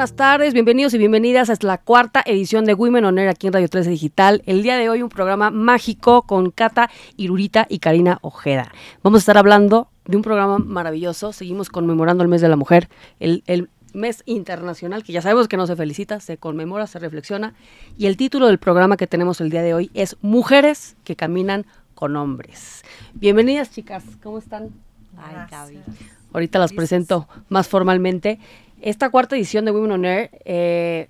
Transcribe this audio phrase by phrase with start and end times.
[0.00, 3.52] Buenas tardes, bienvenidos y bienvenidas a la cuarta edición de Women On Air aquí en
[3.52, 4.42] Radio 13 Digital.
[4.46, 6.88] El día de hoy un programa mágico con Cata
[7.18, 8.72] Irurita y Karina Ojeda.
[9.02, 11.34] Vamos a estar hablando de un programa maravilloso.
[11.34, 12.88] Seguimos conmemorando el mes de la mujer,
[13.18, 17.52] el, el mes internacional, que ya sabemos que no se felicita, se conmemora, se reflexiona.
[17.98, 21.66] Y el título del programa que tenemos el día de hoy es Mujeres que caminan
[21.94, 22.84] con hombres.
[23.12, 24.70] Bienvenidas, chicas, ¿cómo están?
[25.22, 25.80] Ay, Gaby.
[26.32, 28.38] Ahorita las presento más formalmente.
[28.80, 31.08] Esta cuarta edición de Women on Air, eh,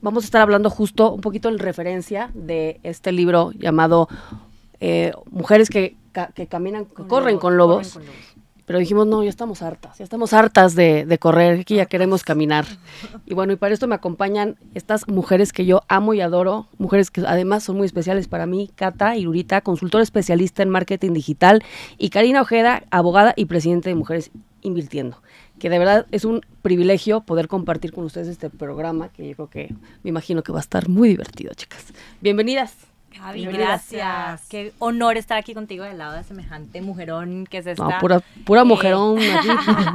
[0.00, 4.08] vamos a estar hablando justo un poquito en referencia de este libro llamado
[4.80, 5.96] eh, Mujeres que,
[6.34, 7.94] que caminan, que corren con lobos.
[7.94, 8.39] corren con lobos.
[8.70, 12.22] Pero dijimos, no, ya estamos hartas, ya estamos hartas de, de correr, que ya queremos
[12.22, 12.66] caminar.
[13.26, 17.10] Y bueno, y para esto me acompañan estas mujeres que yo amo y adoro, mujeres
[17.10, 21.64] que además son muy especiales para mí, Cata Irurita, consultora especialista en marketing digital,
[21.98, 24.30] y Karina Ojeda, abogada y presidente de Mujeres
[24.62, 25.20] Invirtiendo.
[25.58, 29.50] Que de verdad es un privilegio poder compartir con ustedes este programa, que yo creo
[29.50, 29.74] que
[30.04, 31.86] me imagino que va a estar muy divertido, chicas.
[32.20, 32.89] Bienvenidas.
[33.18, 34.42] Gaby, gracias.
[34.48, 37.82] Qué honor estar aquí contigo del lado de semejante mujerón que es esta.
[37.84, 39.18] No, pura, pura Eh, mujerón.
[39.18, 39.48] aquí.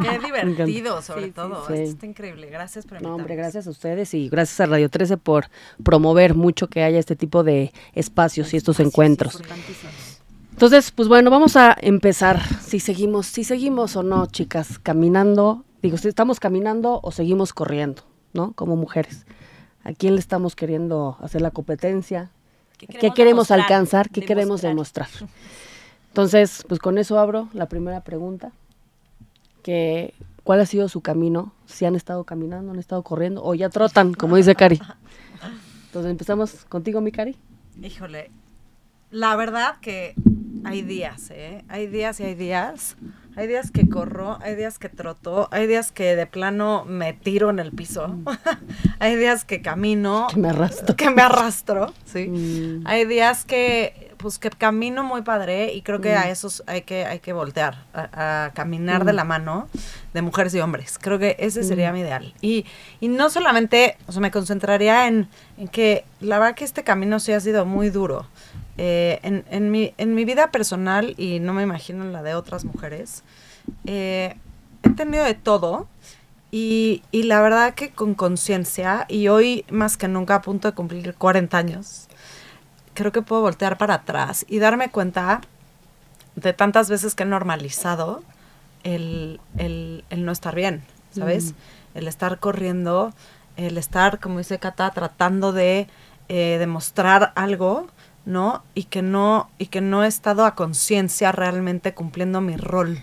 [0.10, 1.66] Qué divertido, sobre Sí, todo.
[1.68, 1.74] sí.
[1.74, 2.48] Esto está increíble.
[2.50, 5.46] Gracias por No, hombre, gracias a ustedes y gracias a Radio 13 por
[5.84, 9.42] promover mucho que haya este tipo de espacios y estos encuentros.
[10.52, 12.42] Entonces, pues bueno, vamos a empezar.
[12.62, 18.04] Si seguimos, si seguimos o no, chicas, caminando, digo, si estamos caminando o seguimos corriendo,
[18.34, 18.54] ¿no?
[18.54, 19.26] Como mujeres.
[19.84, 22.32] ¿A quién le estamos queriendo hacer la competencia?
[22.88, 23.60] ¿Qué queremos, demostrar?
[23.62, 24.10] alcanzar?
[24.10, 25.08] ¿Qué queremos demostrar?
[26.10, 28.52] Entonces, pues con eso abro la primera pregunta.
[29.64, 31.54] Que, ¿Cuál ha sido su camino?
[31.66, 34.80] Si han estado caminando, han estado corriendo o ya trotan, como dice Cari.
[35.88, 37.36] Entonces empezamos contigo, mi Cari.
[37.82, 38.32] Híjole,
[39.12, 40.14] la verdad que
[40.64, 41.64] hay días, ¿eh?
[41.68, 42.96] Hay días y hay días.
[43.38, 47.50] Hay días que corro, hay días que troto, hay días que de plano me tiro
[47.50, 48.16] en el piso.
[49.00, 50.96] hay días que camino, Que me arrastro.
[50.96, 52.28] que me arrastro, ¿sí?
[52.28, 52.88] Mm.
[52.88, 56.18] Hay días que, pues, que camino muy padre y creo que Mm.
[56.18, 59.68] a esos hay que, hay que voltear, a, a caminar de la mano
[60.14, 60.98] de mujeres y hombres.
[61.02, 62.34] Creo que ese sería mi ideal.
[62.42, 62.66] Y,
[63.02, 67.20] y no solamente, o sea, me concentraría en, en que la verdad que este camino
[67.20, 68.28] sí ha sido muy duro.
[68.78, 72.36] Eh, en, en, mi, en mi vida personal, y no me imagino en la de
[72.36, 73.24] otras mujeres,
[73.86, 74.36] eh,
[74.84, 75.88] he tenido de todo.
[76.52, 80.74] Y, y la verdad que con conciencia, y hoy más que nunca a punto de
[80.76, 82.08] cumplir 40 años,
[82.94, 85.42] creo que puedo voltear para atrás y darme cuenta
[86.36, 88.24] de tantas veces que he normalizado
[88.84, 91.54] el, el- el no estar bien, ¿sabes?
[91.94, 93.14] El estar corriendo,
[93.58, 95.88] el estar, como dice Cata, tratando de
[96.30, 97.88] eh, demostrar algo,
[98.26, 98.64] ¿no?
[98.74, 103.00] Y que no, y que no he estado a conciencia realmente cumpliendo mi rol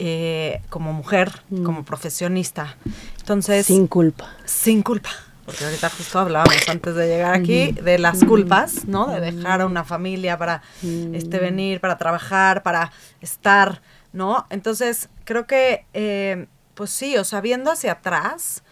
[0.00, 1.64] eh, como mujer, Mm.
[1.64, 2.76] como profesionista.
[3.18, 4.30] Entonces, Sin culpa.
[4.44, 5.10] sin culpa.
[5.44, 9.06] Porque ahorita justo hablábamos antes de llegar aquí de las culpas, ¿no?
[9.08, 12.92] De dejar a una familia para este venir, para trabajar, para
[13.22, 13.80] estar,
[14.12, 14.46] ¿no?
[14.50, 18.62] Entonces, creo que, eh, pues sí, o sea, viendo hacia atrás,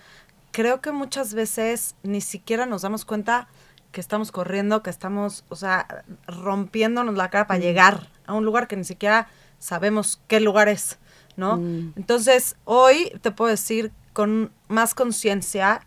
[0.52, 3.48] creo que muchas veces ni siquiera nos damos cuenta
[3.96, 8.68] que estamos corriendo, que estamos, o sea, rompiéndonos la cara para llegar a un lugar
[8.68, 9.26] que ni siquiera
[9.58, 10.98] sabemos qué lugar es,
[11.38, 11.56] ¿no?
[11.56, 11.94] Mm.
[11.96, 15.80] Entonces, hoy te puedo decir con más conciencia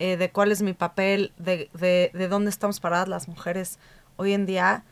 [0.00, 3.78] eh, de cuál es mi papel, de, de, de dónde estamos paradas las mujeres
[4.16, 4.82] hoy en día,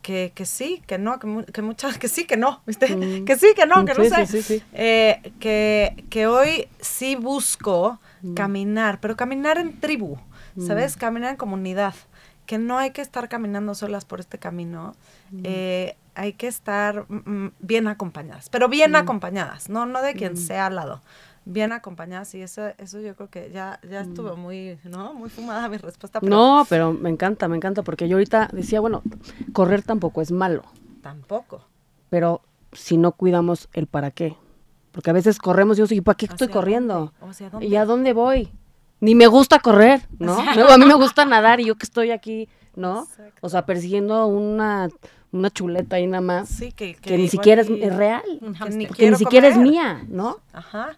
[0.00, 2.96] que, que sí, que no, que, mu- que muchas, que sí, que no, ¿viste?
[2.96, 3.26] Mm.
[3.26, 4.26] Que sí, que no, que no sé.
[4.26, 4.62] sí, sí, sí.
[4.72, 8.32] Eh, que, que hoy sí busco Mm.
[8.32, 10.16] caminar, pero caminar en tribu,
[10.66, 10.96] ¿sabes?
[10.96, 11.92] Caminar en comunidad.
[12.46, 14.94] Que no hay que estar caminando solas por este camino.
[15.30, 15.40] Mm.
[15.44, 20.36] eh, hay que estar mm, mm, bien acompañadas, pero bien acompañadas, no, no de quien
[20.36, 21.02] sea al lado.
[21.46, 25.12] Bien acompañadas y eso, eso yo creo que ya, ya estuvo muy, ¿no?
[25.12, 28.80] Muy fumada mi respuesta, pero No, pero me encanta, me encanta, porque yo ahorita decía,
[28.80, 29.02] bueno,
[29.52, 30.62] correr tampoco es malo,
[31.02, 31.66] tampoco.
[32.08, 32.40] pero
[32.72, 34.36] si no cuidamos el para qué.
[34.92, 37.12] Porque a veces corremos y yo digo, ¿para qué estoy ¿Hacia corriendo?
[37.60, 38.48] ¿Y a dónde voy?
[39.04, 40.42] Ni me gusta correr, ¿no?
[40.54, 43.02] Luego a mí me gusta nadar y yo que estoy aquí, ¿no?
[43.02, 43.38] Exacto.
[43.42, 44.88] O sea, persiguiendo una,
[45.30, 49.10] una chuleta ahí nada más, Sí, que, que, ni siquiera es, real, que ni que
[49.10, 50.38] ni siquiera es mía, ¿no?
[50.54, 50.96] Ajá.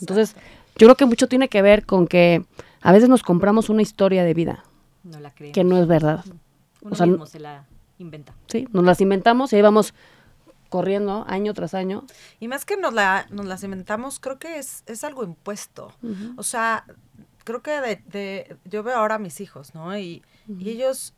[0.00, 0.34] Entonces,
[0.76, 2.44] yo creo que mucho tiene que ver con que
[2.82, 4.64] a veces nos compramos una historia de vida
[5.02, 5.54] No la creemos.
[5.54, 6.24] que no es verdad.
[6.82, 7.64] Uno o sea, mismo se la
[7.98, 8.34] inventa.
[8.48, 9.94] Sí, nos las inventamos y ahí vamos
[10.68, 12.04] corriendo año tras año.
[12.40, 15.92] Y más que nos, la, nos las inventamos, creo que es, es algo impuesto.
[16.36, 16.84] O sea,
[17.44, 19.96] creo que de, de- yo veo ahora a mis hijos, ¿no?
[19.98, 20.22] Y,
[20.58, 21.14] y ellos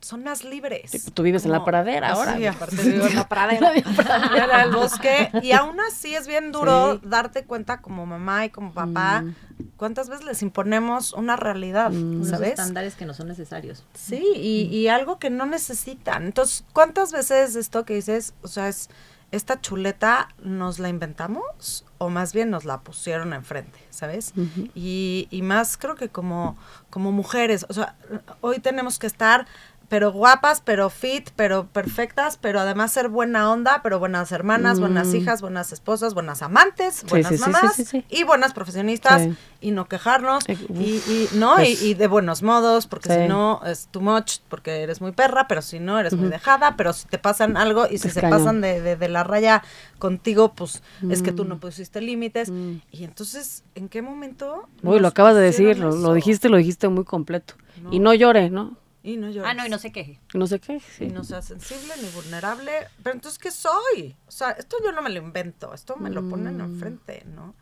[0.00, 0.90] son más libres.
[0.90, 2.36] Sí, tú vives en la pradera ahora.
[2.36, 3.72] Sí, aparte vivo en la pradera.
[4.36, 5.30] Era el bosque.
[5.42, 7.00] Y aún así es bien duro Sí.
[7.08, 9.34] darte cuenta como mamá y como papá Mm.
[9.76, 12.50] cuántas veces les imponemos una realidad, Unos ¿sabes?
[12.50, 13.84] estándares que no son necesarios.
[13.94, 16.24] Sí, y, y algo que no necesitan.
[16.24, 18.90] Entonces, ¿cuántas veces esto que dices, o sea, es
[19.32, 24.34] esta chuleta nos la inventamos o más bien nos la pusieron enfrente, ¿sabes?
[24.74, 26.56] Y, y más creo que como,
[26.90, 27.96] como mujeres, o sea,
[28.42, 29.46] hoy tenemos que estar
[29.92, 35.08] pero guapas, pero fit, pero perfectas, pero además ser buena onda, pero buenas hermanas, buenas
[35.08, 35.16] Mm.
[35.16, 39.28] hijas, buenas esposas, buenas amantes, buenas sí, sí, mamás sí, y buenas profesionistas
[39.60, 43.28] y no quejarnos Eh, y, y no y, es- y de buenos modos porque si
[43.28, 46.94] no es too much porque eres muy perra pero si no eres muy dejada pero
[46.94, 48.38] si te pasan algo y si Es se cañón.
[48.38, 49.62] pasan de, de- de la raya
[49.98, 51.48] contigo pues es que tú Mm.
[51.48, 52.76] no pusiste límites Mm.
[52.92, 56.88] y entonces en qué momento Uy, lo acabas de decir, lo, lo dijiste, lo dijiste
[56.88, 57.54] muy completo.
[57.82, 57.92] No.
[57.92, 58.76] Y no llore, ¿no?
[59.02, 59.50] Y no llores.
[59.50, 60.20] Ah, no, y no se queje.
[60.34, 60.80] No sé qué.
[60.80, 61.04] sí.
[61.04, 62.72] y no sea sensible ni vulnerable
[63.02, 66.28] pero entonces qué soy o sea esto yo no me lo invento esto me lo
[66.28, 66.60] ponen Mm.
[66.60, 67.54] enfrente no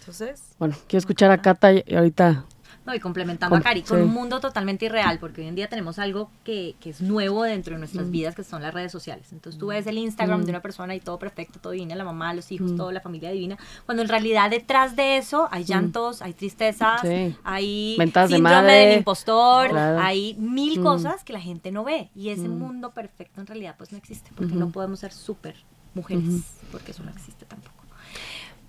[0.00, 2.44] entonces Bueno, quiero escuchar a Cata y ahorita.
[2.84, 5.68] No, y complementando Com- a Cari, con un mundo totalmente irreal, porque hoy en día
[5.68, 9.32] tenemos algo que, que es nuevo dentro de nuestras vidas, que son las redes sociales.
[9.32, 12.32] Entonces tú ves el Instagram de una persona y todo perfecto, todo divino, la mamá,
[12.34, 16.32] los hijos, toda la familia divina, cuando en realidad detrás de eso hay llantos, hay
[16.32, 17.34] tristezas, Sí.
[17.42, 18.72] hay Mentadas de madre.
[18.72, 20.00] del impostor, Claro.
[20.00, 20.82] hay mil Mm.
[20.82, 22.10] cosas que la gente no ve.
[22.14, 25.56] Y ese mundo perfecto en realidad pues no existe, porque no podemos ser súper
[25.94, 27.74] mujeres, porque eso no existe tampoco.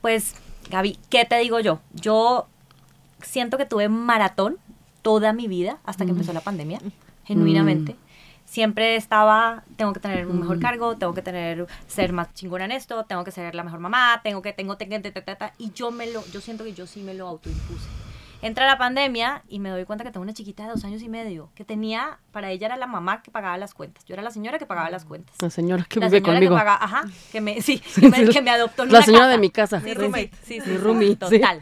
[0.01, 0.35] Pues,
[0.69, 1.79] Gaby, ¿qué te digo yo?
[1.93, 2.47] Yo
[3.21, 4.57] siento que tuve maratón
[5.01, 6.79] toda mi vida hasta que empezó la pandemia,
[7.25, 7.95] genuinamente.
[8.45, 12.71] Siempre estaba, tengo que tener un mejor cargo, tengo que tener, ser más chingona en
[12.71, 15.71] esto, tengo que ser la mejor mamá, tengo que, tengo, tengo, ta, ta, ta, y
[15.73, 17.87] yo me lo, yo siento que yo sí me lo autoimpuse.
[18.41, 21.09] Entra la pandemia y me doy cuenta que tengo una chiquita de dos años y
[21.09, 24.31] medio, que tenía, para ella era la mamá que pagaba las cuentas, yo era la
[24.31, 25.35] señora que pagaba las cuentas.
[25.41, 26.55] La señora que La vive señora conmigo.
[26.55, 29.23] que paga, ajá, que me, sí, que me, que me adoptó en La una señora
[29.25, 29.31] casa.
[29.31, 29.79] de mi casa.
[29.81, 30.31] Sí, Sí, roommate.
[30.45, 31.15] Sí, sí, sí, sí.
[31.17, 31.61] total.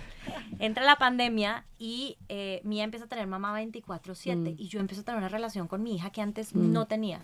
[0.60, 4.56] Entra la pandemia y eh, Mía empieza a tener mamá 24/7 Mm.
[4.57, 7.19] y yo empiezo a tener una relación con mi hija que antes no tenía.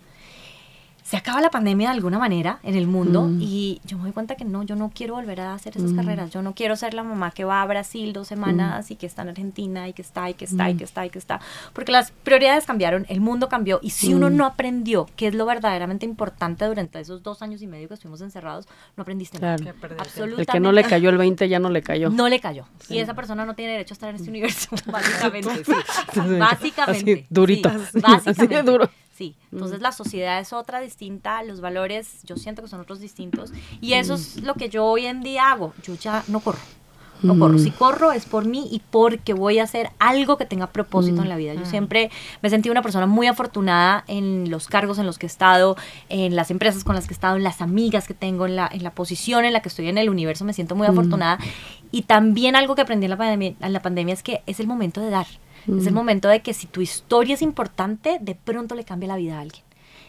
[1.04, 3.38] Se acaba la pandemia de alguna manera en el mundo Mm.
[3.42, 6.30] y yo me doy cuenta que no, yo no quiero volver a hacer esas carreras.
[6.30, 8.92] Yo no quiero ser la mamá que va a Brasil dos semanas Mm.
[8.92, 11.10] y que está en Argentina y que está y que está y que está y
[11.10, 11.40] que está.
[11.72, 14.36] Porque las prioridades cambiaron, el mundo cambió y si uno Mm.
[14.36, 18.20] no aprendió qué es lo verdaderamente importante durante esos dos años y medio que estuvimos
[18.20, 18.66] encerrados,
[18.96, 19.56] no aprendiste nada.
[19.56, 19.76] Claro.
[19.78, 19.94] tiempo.
[20.00, 20.42] Absolutamente.
[20.42, 22.10] El que no le cayó el 20 ya no le cayó.
[22.10, 22.64] No le cayó.
[22.88, 25.64] Y esa persona no tiene derecho a estar en este universo, básicamente.
[25.64, 25.72] sí.
[26.38, 27.12] Básicamente.
[27.12, 27.70] Así, durito.
[27.92, 28.88] sí, Así de duro.
[29.12, 29.36] Sí.
[29.52, 33.52] Entonces la sociedad es otra distinta, los valores yo siento que son otros distintos.
[33.80, 35.74] Y eso es lo que yo hoy en día hago.
[35.82, 36.58] Yo ya no corro.
[37.22, 37.58] No corro.
[37.58, 41.28] Si corro es por mí y porque voy a hacer algo que tenga propósito en
[41.28, 41.54] la vida.
[41.54, 42.10] Yo siempre
[42.42, 45.76] me sentí una persona muy afortunada en los cargos en los que he estado,
[46.08, 48.68] en las empresas con las que he estado, en las amigas que tengo, en la,
[48.72, 50.44] en la posición en la que estoy en el universo.
[50.44, 51.38] Me siento muy afortunada.
[51.92, 54.66] Y también algo que aprendí en la pandemia, en la pandemia es que es el
[54.66, 55.26] momento de dar.
[55.66, 59.16] Es el momento de que si tu historia es importante, de pronto le cambia la
[59.16, 59.62] vida a alguien.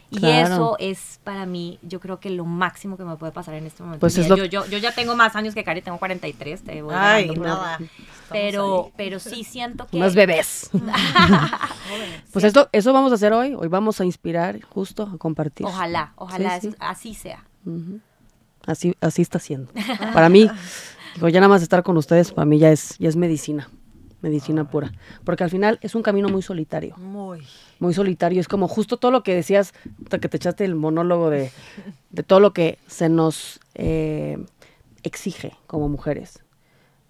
[0.09, 0.53] Y Claro.
[0.53, 3.81] eso es para mí, yo creo que lo máximo que me puede pasar en este
[3.81, 3.99] momento.
[3.99, 6.81] Pues es lo- yo, yo, yo ya tengo más años que Cari, tengo 43, te
[6.83, 7.79] voy ay nada
[8.29, 9.97] Pero, pero sí siento que...
[9.97, 10.69] Unas bebés.
[12.31, 13.53] Pues esto, eso vamos a hacer hoy.
[13.55, 15.65] Hoy vamos a inspirar, justo, a compartir.
[15.65, 16.77] Ojalá, ojalá Sí, eso- sí.
[16.79, 17.43] así sea.
[18.65, 19.71] Así, así está siendo.
[20.13, 20.49] Para mí,
[21.15, 23.69] digo, ya nada más estar con ustedes, para mí ya es, ya es medicina.
[24.23, 24.91] Medicina pura.
[25.23, 26.95] Porque al final es un camino muy solitario.
[26.97, 27.43] muy
[27.79, 28.41] Muy solitario.
[28.41, 31.51] Es como justo todo lo que decías, hasta que te echaste el monólogo de,
[32.09, 34.43] de todo lo que se nos eh,
[35.03, 36.42] exige como mujeres.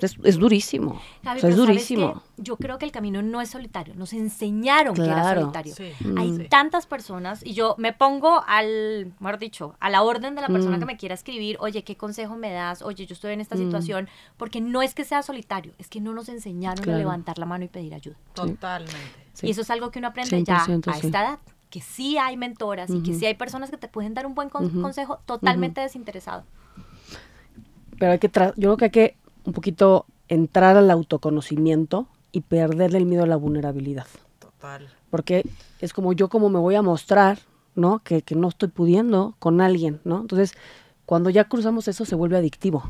[0.03, 0.91] Es, es durísimo.
[0.91, 0.93] O
[1.23, 2.21] sea, es pero ¿sabes durísimo.
[2.37, 3.95] Yo creo que el camino no es solitario.
[3.95, 5.73] Nos enseñaron que era solitario.
[5.73, 5.91] Sí.
[6.17, 6.37] Hay Mm.
[6.37, 6.47] Sí.
[6.49, 10.77] tantas personas y yo me pongo al, mejor dicho, a la orden de la persona
[10.77, 10.79] Mm.
[10.81, 12.81] que me quiera escribir, oye, ¿qué consejo me das?
[12.81, 13.59] Oye, yo estoy en esta Mm.
[13.59, 16.97] situación, porque no es que sea solitario, es que no nos enseñaron Claro.
[16.97, 18.15] a levantar la mano y pedir ayuda.
[18.33, 18.93] totalmente
[19.33, 19.47] Sí.
[19.47, 21.07] Y eso es algo que uno aprende ya 100% a sí.
[21.07, 24.25] esta edad, que sí hay mentoras y que sí hay personas que te pueden dar
[24.27, 26.43] un buen con- consejo totalmente desinteresado.
[27.99, 32.41] Pero hay que, tra- yo creo que hay que un poquito entrar al autoconocimiento y
[32.41, 34.07] perderle el miedo a la vulnerabilidad.
[34.39, 35.45] total Porque
[35.79, 37.39] es como yo como me voy a mostrar,
[37.75, 37.99] ¿no?
[37.99, 40.21] Que, que no estoy pudiendo con alguien, ¿no?
[40.21, 40.53] Entonces,
[41.05, 42.83] cuando ya cruzamos eso se vuelve adictivo.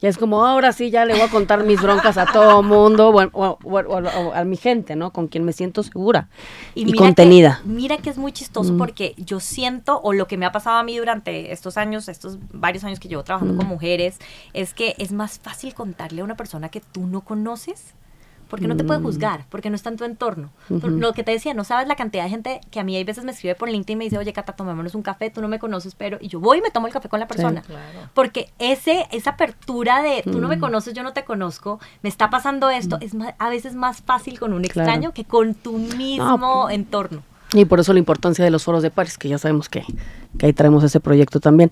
[0.00, 3.12] Ya es como, ahora sí, ya le voy a contar mis broncas a todo mundo,
[3.12, 5.12] bueno, o, o- o- a mi gente, ¿no?
[5.12, 6.28] Con quien me siento segura
[6.74, 7.60] y, mira contenida.
[7.62, 8.78] Que, mira que es muy chistoso Mm.
[8.78, 12.38] porque yo siento, o lo que me ha pasado a mí durante estos años, estos
[12.52, 13.58] varios años que llevo trabajando Mm.
[13.58, 14.18] con mujeres,
[14.54, 17.94] es que es más fácil contarle a una persona que tú no conoces
[18.50, 20.50] porque no te puede juzgar, porque no está en tu entorno.
[20.68, 23.24] Lo que te decía, no sabes la cantidad de gente que a mí hay veces
[23.24, 25.58] me escribe por LinkedIn y me dice, oye, Cata, tomémonos un café, tú no me
[25.58, 26.18] conoces, pero...
[26.20, 27.62] Y yo voy y me tomo el café con la persona.
[28.12, 32.28] Porque ese, esa apertura de, tú no me conoces, yo no te conozco, me está
[32.28, 36.74] pasando esto, es a veces más fácil con un extraño que con tu mismo pues,
[36.74, 37.22] entorno.
[37.52, 39.84] Y por eso la importancia de los foros de pares, que ya sabemos que,
[40.38, 41.70] que ahí traemos ese proyecto también.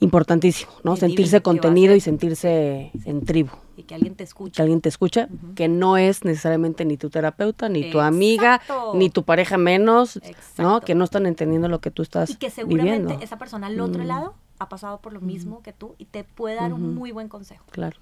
[0.00, 0.96] Importantísimo, ¿no?
[0.96, 3.50] sentirse contenido y sentirse en tribu.
[3.80, 4.56] Y que alguien te escuche.
[4.56, 8.60] Que alguien te escucha, que no es necesariamente ni tu terapeuta, ni tu amiga,
[8.94, 10.20] ni tu pareja menos,
[10.58, 10.80] ¿no?
[10.80, 14.04] Que no están entendiendo lo que tú estás Y que seguramente esa persona al otro
[14.04, 14.06] mm.
[14.06, 17.28] lado ha pasado por lo mismo que tú y te puede dar un muy buen
[17.28, 17.64] consejo.
[17.70, 17.96] Claro.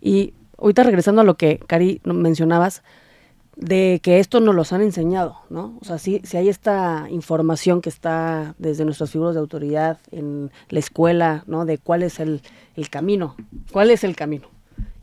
[0.00, 2.82] Y ahorita regresando a lo que, Cari, mencionabas,
[3.56, 5.78] de que esto nos los han enseñado, ¿no?
[5.80, 10.50] O sea, si, si hay esta información que está desde nuestras figuras de autoridad en
[10.68, 11.64] la escuela, ¿no?
[11.64, 12.42] De cuál es el,
[12.76, 13.34] el camino,
[13.72, 14.48] cuál es el camino.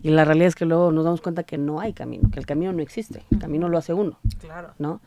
[0.04, 2.46] Y la realidad es que luego nos damos cuenta que no hay camino, que el
[2.46, 4.20] camino no existe, el camino lo hace uno.
[4.40, 4.74] Claro.
[4.78, 5.00] ¿No?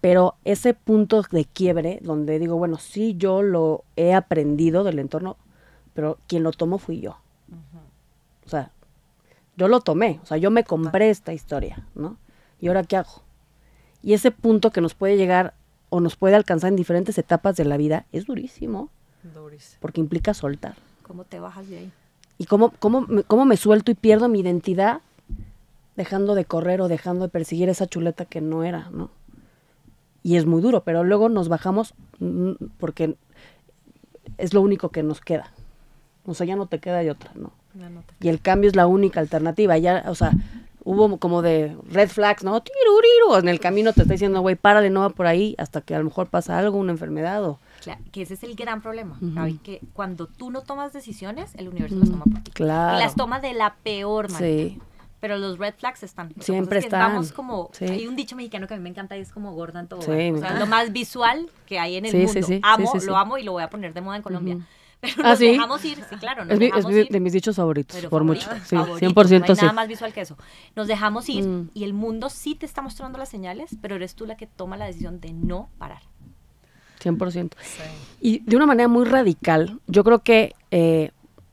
[0.00, 5.36] Pero ese punto de quiebre donde digo, bueno, sí, yo lo he aprendido del entorno,
[5.92, 7.18] pero quien lo tomó fui yo.
[8.46, 8.70] O sea,
[9.56, 12.16] yo lo tomé, o sea, yo me compré esta historia, ¿no?
[12.60, 13.22] ¿Y ahora qué hago?
[14.02, 15.54] Y ese punto que nos puede llegar
[15.90, 18.90] o nos puede alcanzar en diferentes etapas de la vida es durísimo.
[19.34, 19.78] Durísimo.
[19.80, 20.76] Porque implica soltar.
[21.02, 21.92] ¿Cómo te bajas de ahí?
[22.38, 25.00] ¿Y cómo, cómo, cómo me suelto y pierdo mi identidad
[25.96, 29.10] dejando de correr o dejando de perseguir esa chuleta que no era, ¿no?
[30.22, 33.16] Y es muy duro, pero luego nos bajamos mm, porque
[34.36, 35.50] es lo único que nos queda.
[36.24, 37.52] O sea, ya no te queda de otra, ¿no?
[38.20, 39.78] y el cambio es la única alternativa.
[39.78, 40.32] Ya, o sea,
[40.84, 42.60] hubo como de red flags, ¿no?
[42.60, 43.40] Tiruriru.
[43.40, 45.98] En el camino te está diciendo, güey, párale, no va por ahí, hasta que a
[45.98, 47.58] lo mejor pasa algo, una enfermedad o...
[47.88, 49.18] Claro, que ese es el gran problema,
[49.62, 52.50] que cuando tú no tomas decisiones, el universo las toma por ti.
[52.50, 52.98] Claro.
[52.98, 54.68] Y las toma de la peor manera.
[54.68, 54.78] Sí.
[55.20, 56.34] Pero los red flags están.
[56.38, 57.00] Siempre están.
[57.00, 59.80] Vamos como, hay un dicho mexicano que a mí me encanta y es como gorda
[59.80, 60.02] en todo.
[60.02, 62.60] Sí, o sea, lo más visual que hay en el mundo.
[62.62, 64.58] Amo, lo amo y lo voy a poner de moda en Colombia.
[65.00, 66.44] Pero ¿Ah, nos dejamos ir, sí, claro.
[66.44, 68.50] Nos es, dejamos es de mis dichos favoritos, por mucho.
[68.64, 70.36] Sí, 100% no hay nada más visual que eso.
[70.74, 71.70] Nos dejamos ir mm.
[71.72, 74.76] y el mundo sí te está mostrando las señales, pero eres tú la que toma
[74.76, 76.02] la decisión de no parar.
[77.00, 77.50] 100%.
[77.60, 77.82] Sí.
[78.20, 81.10] Y de una manera muy radical, yo creo que eh,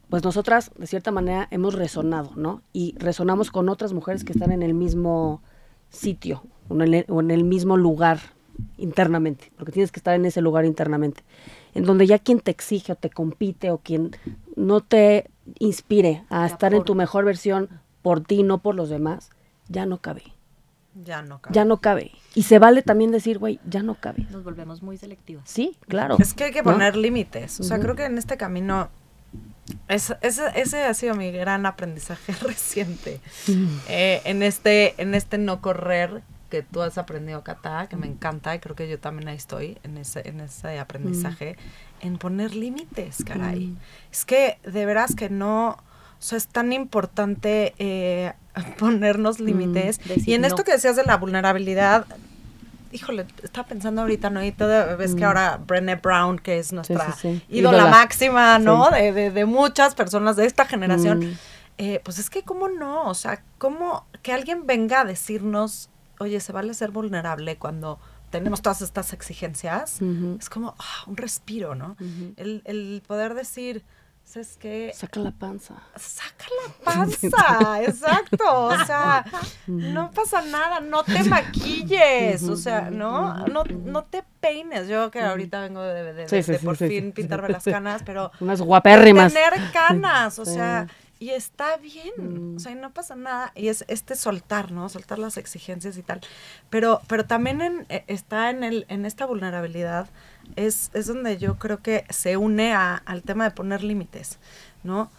[0.10, 2.62] pues nosotras de cierta manera hemos resonado, ¿no?
[2.74, 5.42] Y resonamos con otras mujeres que están en el mismo
[5.90, 8.20] sitio o en el mismo lugar
[8.78, 11.24] internamente, porque tienes que estar en ese lugar internamente
[11.76, 14.16] en donde ya quien te exige o te compite o quien
[14.56, 17.70] no te inspire a estar en tu mejor versión
[18.02, 19.30] por ti, no por los demás,
[19.68, 20.24] ya no cabe.
[20.96, 21.54] Ya no cabe.
[21.54, 22.12] Ya no cabe.
[22.34, 24.26] Y se vale también decir, güey, ya no cabe.
[24.32, 25.44] Nos volvemos muy selectivos.
[25.46, 26.18] Sí, claro.
[26.20, 27.60] Es que hay que poner límites.
[27.60, 28.90] O sea, creo que en este camino
[29.88, 33.20] ese, ese, ha sido mi gran aprendizaje reciente.
[33.88, 38.54] Eh, en, este, en este no correr que tú has aprendido, Cata, que me encanta,
[38.56, 41.58] y creo que yo también ahí estoy en ese, en ese aprendizaje,
[42.02, 43.76] en poner límites, caray.
[44.12, 45.78] Es que de veras que no, o
[46.20, 48.34] sea, es tan importante eh,
[48.80, 50.00] ponernos límites.
[50.26, 52.06] y en esto que decías de la vulnerabilidad,
[52.92, 54.44] híjole, estaba pensando ahorita, ¿no?
[54.44, 57.16] Y toda vez que ahora Brené Brown, que es nuestra
[57.50, 58.90] ídola, máxima, ¿no?
[58.90, 61.38] De, de, de, muchas personas de esta generación.
[61.78, 63.10] Eh, pues es que, ¿cómo no?
[63.10, 68.62] O sea, ¿cómo que alguien venga a decirnos oye, se vale ser vulnerable cuando tenemos
[68.62, 70.02] todas estas exigencias,
[70.40, 71.96] es como ah, un respiro, ¿no?
[72.36, 73.84] el, poder decir,
[74.26, 74.92] ¿sabes qué?
[74.94, 75.76] Saca la panza.
[75.96, 78.66] Saca la panza, exacto.
[78.66, 79.26] O sea,
[79.68, 83.48] no pasa nada, no te maquilles, o sea, ¿no?
[83.48, 84.90] No, no te peines.
[84.90, 86.26] Yo que ahorita vengo de,
[86.64, 88.32] por fin pintarme las canas, pero...
[88.42, 89.34] Unas guapérrimas.
[89.34, 93.52] Tener canas, o sea y está bien, o sea, no pasa nada.
[93.56, 94.90] Y es este soltar, ¿no?
[94.90, 96.20] Soltar las exigencias y tal.
[96.70, 100.10] Pero, pero también en, eh, está en, el, en esta vulnerabilidad,
[100.56, 104.40] es, es donde yo creo que se une a, al tema de poner límites,
[104.84, 105.10] ¿no?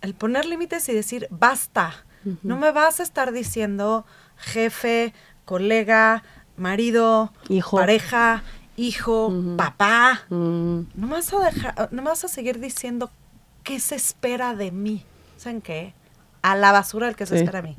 [0.00, 1.94] El poner límites y decir, basta,
[2.42, 5.12] no me vas a estar diciendo jefe,
[5.44, 6.22] colega,
[6.56, 7.76] marido, hijo.
[7.76, 8.42] pareja,
[8.76, 10.22] hijo, papá.
[10.30, 13.10] No me vas a dejar, no me vas a seguir diciendo
[13.62, 15.04] qué se espera de mí.
[15.36, 15.92] ¿saben qué?
[16.44, 17.74] A la basura el que se espera a mí.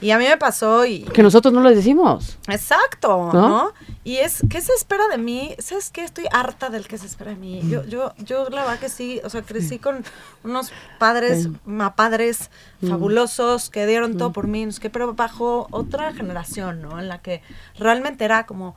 [0.00, 1.02] Y a mí me pasó y...
[1.02, 2.38] Que nosotros no lo decimos.
[2.48, 3.72] Exacto, ¿no?
[4.02, 5.54] Y es, ¿qué se espera de mí?
[5.60, 6.02] ¿Sabes qué?
[6.02, 7.62] Estoy harta del que se espera de mí.
[7.68, 10.04] Yo, yo, yo la verdad que sí, o sea, crecí con
[10.42, 12.50] unos padres, mapadres
[12.84, 16.98] fabulosos que dieron todo por mí, que, pero bajo otra generación, ¿no?
[16.98, 17.42] En la que
[17.78, 18.74] realmente era como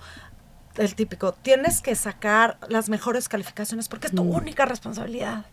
[0.75, 5.45] el típico, tienes que sacar las mejores calificaciones porque es tu única responsabilidad.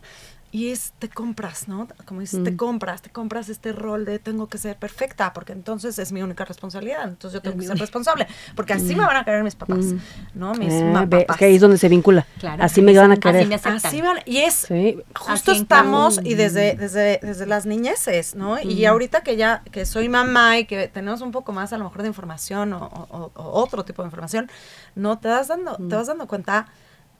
[0.53, 1.87] Y es, te compras, ¿no?
[2.05, 5.97] Como dices, te compras, te compras este rol de tengo que ser perfecta, porque entonces
[5.97, 9.23] es mi única responsabilidad, entonces yo tengo que ser responsable, porque así me van a
[9.23, 9.85] querer mis papás,
[10.33, 10.53] ¿no?
[10.55, 11.37] Mis Eh, ve, es papás.
[11.37, 12.27] que ahí es donde se vincula.
[12.39, 12.63] Claro.
[12.63, 13.47] Así me van a Así querer.
[13.47, 13.77] me aceptan.
[13.85, 14.97] Así van, y es, Sí.
[15.17, 18.59] justo Así estamos, y desde, desde, desde las niñeces, ¿no?
[18.61, 21.85] Y ahorita que ya, que soy mamá y que tenemos un poco más a lo
[21.85, 24.49] mejor de información o, o- o otro tipo de información,
[24.95, 26.67] no te das dando, te vas dando cuenta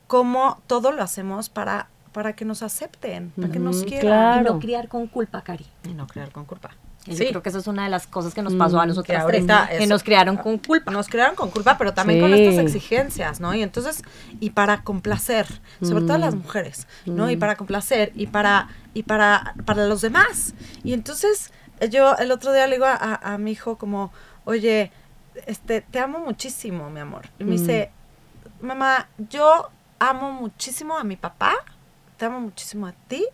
[0.06, 4.00] cómo todo lo hacemos para, para que nos acepten, para que nos quieran.
[4.00, 4.40] claro.
[4.50, 5.66] Y no criar con culpa, Cari.
[5.84, 6.70] Y no crear con culpa.
[7.06, 7.24] Y Sí.
[7.24, 9.16] Yo creo que esa es una de las cosas que nos pasó a nosotros que
[9.16, 10.92] ahorita que eso- nos criaron con culpa.
[10.92, 13.52] Nos crearon con culpa, pero también con estas exigencias, ¿no?
[13.54, 14.04] Y entonces,
[14.38, 15.46] y para complacer,
[15.82, 17.28] sobre todo a las mujeres, ¿no?
[17.30, 20.54] Y para complacer, y para, y para, para los demás.
[20.84, 21.50] Y entonces,
[21.90, 24.12] yo el otro día le digo a, a- a mi hijo como,
[24.44, 24.92] oye,
[25.46, 27.26] este, te amo muchísimo, mi amor.
[27.40, 27.90] Y me dice,
[28.60, 31.54] mamá, yo amo muchísimo a mi papá,
[32.22, 33.26] te amo muchísimo a ti,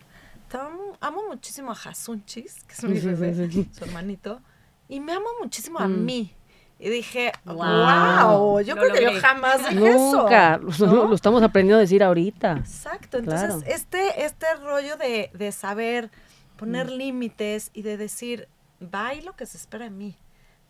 [0.50, 3.68] te amo, amo muchísimo a Jasunchis, que es mi Sí, sí, bebé, sí, sí.
[3.70, 4.40] su hermanito,
[4.88, 6.04] y me amo muchísimo a Mm.
[6.06, 6.34] mí.
[6.78, 10.22] Y dije, wow, Guau, yo lo creo que yo jamás dije eso.
[10.22, 10.56] Nunca.
[10.56, 10.68] ¿no?
[11.10, 12.52] Lo estamos aprendiendo a decir ahorita.
[12.56, 13.62] Exacto, entonces Claro.
[13.66, 16.10] este, este rollo de, de saber
[16.56, 16.96] poner Mm.
[16.96, 18.48] límites y de decir,
[18.82, 20.16] va y lo que se espera de mí,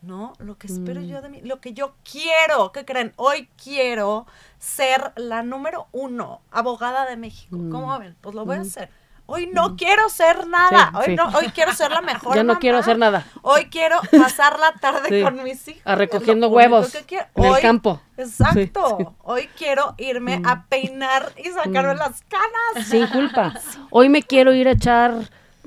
[0.01, 0.33] ¿no?
[0.39, 1.05] Lo que espero Mm.
[1.05, 3.13] yo de mí, lo que yo quiero, ¿qué creen?
[3.17, 4.25] Hoy quiero
[4.57, 7.55] ser la número uno, abogada de México.
[7.57, 7.69] Mm.
[7.71, 8.15] ¿Cómo ven?
[8.21, 8.89] Pues lo voy a hacer.
[9.31, 11.15] Hoy no quiero ser nada, Sí, hoy sí.
[11.15, 12.59] no, hoy quiero ser la mejor Ya no mamá.
[12.59, 13.27] quiero hacer nada.
[13.43, 15.21] Hoy quiero pasar la tarde Sí.
[15.23, 15.81] con mis hijos.
[15.85, 18.01] A recogiendo huevos que en el campo.
[18.17, 19.15] Exacto.
[19.21, 22.87] Hoy quiero irme a peinar y sacarme las canas.
[22.87, 23.53] Sin culpa.
[23.91, 25.13] Hoy me quiero ir a echar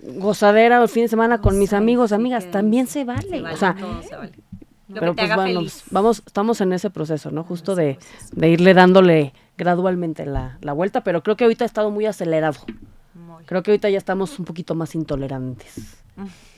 [0.02, 2.50] gozadera el fin de semana con mis amigos, amigas.
[2.50, 3.28] También se vale.
[3.28, 4.32] Se vale, o sea, todo se vale.
[4.88, 5.84] Lo pero que te pues haga bueno, feliz.
[5.90, 7.44] vamos, estamos en ese proceso, ¿no?
[7.44, 7.98] Justo de,
[8.32, 12.60] de irle dándole gradualmente la, la vuelta, pero creo que ahorita ha estado muy acelerado.
[13.14, 13.44] Muy.
[13.44, 16.02] Creo que ahorita ya estamos un poquito más intolerantes.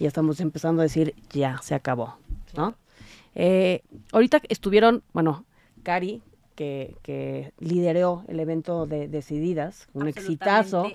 [0.00, 2.16] Ya estamos empezando a decir, ya, se acabó,
[2.56, 2.74] ¿no?
[3.36, 3.82] Eh,
[4.12, 5.44] ahorita estuvieron, bueno,
[5.84, 6.22] Cari,
[6.56, 10.90] que, que lideró el evento de Decididas, un exitazo.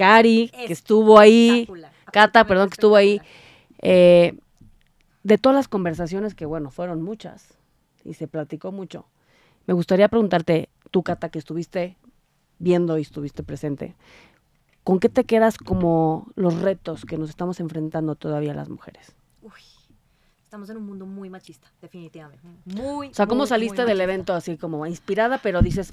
[0.00, 1.68] Cari, que estuvo ahí.
[2.10, 3.20] Cata, perdón, que estuvo ahí.
[3.82, 4.34] Eh,
[5.24, 7.54] de todas las conversaciones que, bueno, fueron muchas
[8.02, 9.04] y se platicó mucho,
[9.66, 11.98] me gustaría preguntarte, tú, Cata, que estuviste
[12.58, 13.94] viendo y estuviste presente,
[14.84, 19.12] ¿con qué te quedas como los retos que nos estamos enfrentando todavía las mujeres?
[19.42, 19.52] Uy,
[20.42, 22.42] estamos en un mundo muy machista, definitivamente.
[22.64, 23.08] Muy.
[23.08, 24.04] O sea, ¿cómo muy, saliste muy del machista.
[24.14, 25.90] evento así como inspirada, pero dices,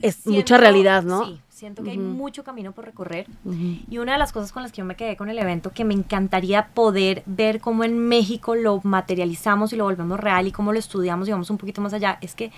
[0.00, 1.26] es Siento- mucha realidad, ¿no?
[1.26, 2.06] Sí, siento que hay Ujú.
[2.06, 3.26] mucho camino por recorrer.
[3.44, 3.78] Ujú.
[3.90, 5.84] Y una de las cosas con las que yo me quedé con el evento, que
[5.84, 10.72] me encantaría poder ver cómo en México lo materializamos y lo volvemos real y cómo
[10.72, 12.52] lo estudiamos y vamos un poquito más allá, es que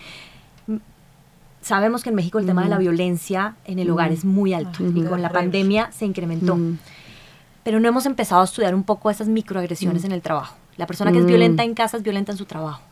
[1.62, 4.82] sabemos que en México el tema de la violencia en el hogar es muy alto
[4.86, 6.58] y con la pandemia se incrementó.
[7.64, 10.56] Pero no hemos empezado a estudiar un poco esas microagresiones en el trabajo.
[10.76, 11.28] La persona que es Mm.
[11.28, 12.82] violenta en casa es violenta en su trabajo.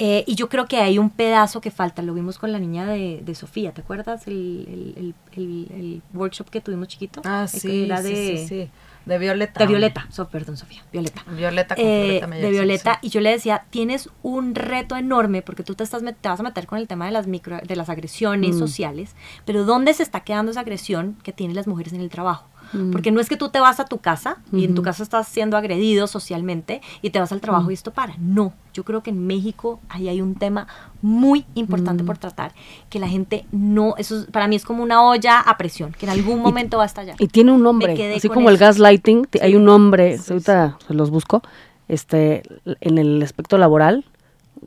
[0.00, 2.86] Eh, y yo creo que hay un pedazo que falta, lo vimos con la niña
[2.86, 4.26] de, de Sofía, ¿te acuerdas?
[4.28, 7.20] El, el- el- workshop que tuvimos chiquito.
[7.24, 8.02] Ah, sí, sí, de,
[8.38, 8.70] sí, sí.
[9.06, 9.58] De Violeta.
[9.60, 11.24] de Violeta, so- perdón, Sofía, Violeta.
[11.34, 13.06] Violeta con Eh, Violeta de Meyer, Violeta sí.
[13.06, 16.38] y yo le decía tienes un reto enorme porque tú te estás met- te vas
[16.40, 18.58] a meter con el tema de las micro de las agresiones Mm.
[18.58, 22.46] sociales pero dónde se está quedando esa agresión que tienen las mujeres en el trabajo
[22.72, 22.90] Mm.
[22.90, 25.26] porque no es que tú te vas a tu casa y en tu casa estás
[25.28, 27.70] siendo agredido socialmente y te vas al trabajo Mm.
[27.70, 30.66] y esto para no yo creo que en México ahí hay un tema
[31.02, 32.06] muy importante Mm.
[32.06, 32.52] por tratar
[32.90, 36.06] que la gente no eso es- para mí es como una olla a presión que
[36.06, 39.40] en algún momento va a estallar Y tiene un nombre, así como el gaslighting, t-
[39.42, 41.42] hay un nombre, ahorita se los busco,
[41.88, 42.42] este,
[42.80, 44.04] en el aspecto laboral,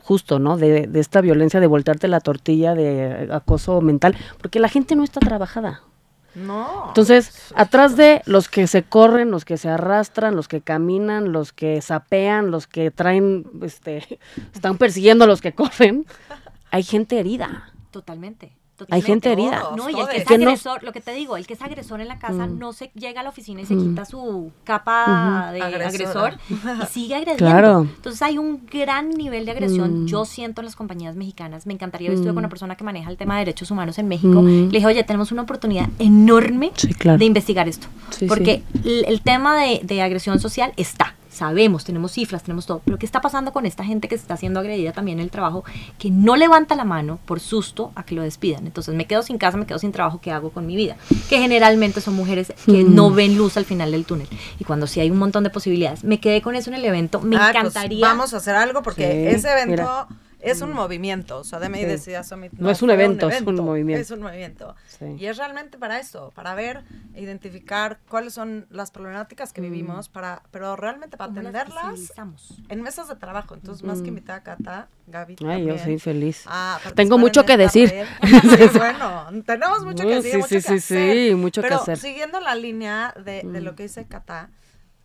[0.03, 0.57] justo, ¿no?
[0.57, 5.03] De, de esta violencia de voltearte la tortilla, de acoso mental, porque la gente no
[5.03, 5.81] está trabajada.
[6.35, 6.85] No.
[6.87, 11.51] Entonces, atrás de los que se corren, los que se arrastran, los que caminan, los
[11.51, 14.19] que sapean, los que traen, este,
[14.53, 16.05] están persiguiendo a los que corren,
[16.71, 17.71] hay gente herida.
[17.91, 18.60] Totalmente.
[18.89, 19.63] Hay gente herida.
[19.75, 21.61] No, y el que es Que no- agresor, lo que te digo, el que es
[21.61, 22.57] agresor en la casa Mm.
[22.59, 23.89] no se llega a la oficina y se Mm.
[23.89, 25.87] quita su capa de Agresora.
[25.87, 27.45] agresor y sigue agrediendo.
[27.45, 27.81] Claro.
[27.81, 30.03] Entonces hay un gran nivel de agresión.
[30.03, 30.07] Mm.
[30.07, 32.35] Yo siento en las compañías mexicanas, me encantaría, yo estuve Mm.
[32.35, 34.47] con una persona que maneja el tema de derechos humanos en México, Mm.
[34.71, 37.17] le dije, oye, tenemos una oportunidad enorme Sí, claro.
[37.17, 37.87] de investigar esto.
[38.09, 41.15] Sí, porque El, el tema de, de agresión social está.
[41.31, 42.81] Sabemos, tenemos cifras, tenemos todo.
[42.83, 45.31] Pero ¿qué está pasando con esta gente que se está siendo agredida también en el
[45.31, 45.63] trabajo?
[45.97, 48.67] Que no levanta la mano por susto a que lo despidan.
[48.67, 50.97] Entonces me quedo sin casa, me quedo sin trabajo, ¿qué hago con mi vida?
[51.29, 52.93] Que generalmente son mujeres que Mm.
[52.95, 54.27] no ven luz al final del túnel.
[54.59, 56.03] Y cuando sí hay un montón de posibilidades.
[56.03, 57.21] Me quedé con eso en el evento.
[57.21, 58.05] Me Ah, pues encantaría.
[58.07, 60.07] vamos a hacer algo porque Sí, ese evento mira.
[60.41, 61.39] Es un movimiento.
[61.39, 61.85] O sea, de Sí.
[61.85, 62.51] decía Summit.
[62.53, 64.01] No es un fue evento, es un movimiento.
[64.01, 64.75] Es un movimiento.
[64.87, 65.05] Sí.
[65.17, 66.83] Y es realmente para eso, para ver,
[67.15, 69.53] identificar cuáles son las problemáticas Mm.
[69.53, 72.13] que vivimos, para, pero realmente para ¿Cómo las atenderlas
[72.69, 73.53] en mesas de trabajo.
[73.55, 75.35] Entonces, más que invitar a Cata, Gaby.
[75.39, 75.45] Mm.
[75.49, 76.43] Ay, yo también, soy feliz.
[76.47, 77.93] a participar Tengo en mucho que decir.
[78.21, 81.17] Sí, bueno, tenemos mucho que Uh, decir, sí, mucho sí, que sí, hacer.
[81.29, 81.97] sí, mucho que Pero hacer.
[81.97, 82.01] Mm.
[82.01, 84.49] siguiendo la línea de, de lo que dice Cata,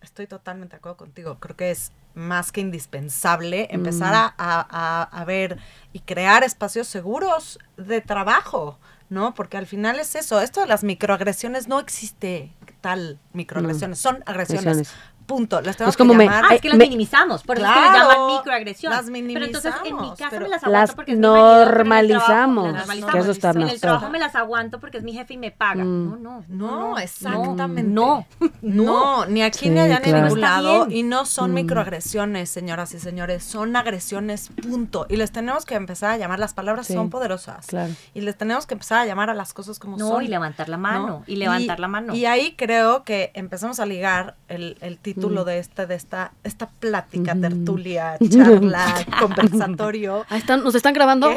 [0.07, 1.37] estoy totalmente de acuerdo contigo.
[1.39, 4.15] Creo que es más que indispensable empezar Mm.
[4.15, 5.59] a, a- a- ver
[5.93, 9.33] y crear espacios seguros de trabajo, ¿no?
[9.35, 10.41] Porque al final es eso.
[10.41, 14.65] Esto de las microagresiones no existe tal microagresiones, son agresiones.
[14.65, 14.93] Agresiones.
[15.27, 15.61] Punto.
[15.61, 16.45] Las tenemos Es como que me- llamar.
[16.49, 18.97] Ah, es que las me- minimizamos, por eso es que le llaman microagresiones.
[18.97, 21.65] las Pero entonces en mi minimizamos, casa me las aguanto Las porque es mi marido,
[21.65, 23.15] normalizamos, las que normalizamos.
[23.25, 25.83] eso está En el trabajo me las aguanto porque es mi jefe y me paga.
[25.83, 26.23] Mm.
[26.23, 26.47] No, no.
[26.47, 27.83] No, exactamente.
[27.83, 28.25] No,
[28.61, 30.87] No, ni aquí Sí, ni allá ni en ningún lado.
[30.89, 31.55] Y no son Mm.
[31.55, 33.43] microagresiones, señoras y señores.
[33.43, 35.05] Son agresiones, punto.
[35.09, 36.39] Y les tenemos que empezar a llamar.
[36.39, 37.65] Las palabras Sí, son poderosas.
[37.67, 37.91] claro.
[38.13, 40.23] Y les tenemos que empezar a llamar a las cosas como No, son.
[40.23, 41.23] y levantar la mano, ¿no?
[41.27, 42.15] y levantar la mano.
[42.15, 46.67] Y ahí creo que empezamos a ligar el, el título de este, de esta, esta
[46.69, 50.25] plática, tertulia, charla, conversatorio.
[50.29, 51.31] Ah, están, ¿Nos están grabando?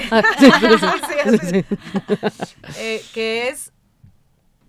[2.78, 3.72] Eh, que es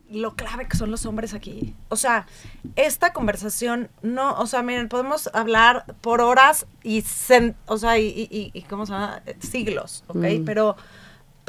[0.09, 1.73] lo clave que son los hombres aquí.
[1.87, 2.27] O sea,
[2.75, 7.03] esta conversación no, o sea, miren, podemos hablar por horas y,
[7.65, 9.21] o sea, y, y- y- y ¿cómo se llama?
[9.25, 10.17] Eh, Siglos, ¿ok?
[10.17, 10.45] Mm.
[10.45, 10.75] Pero,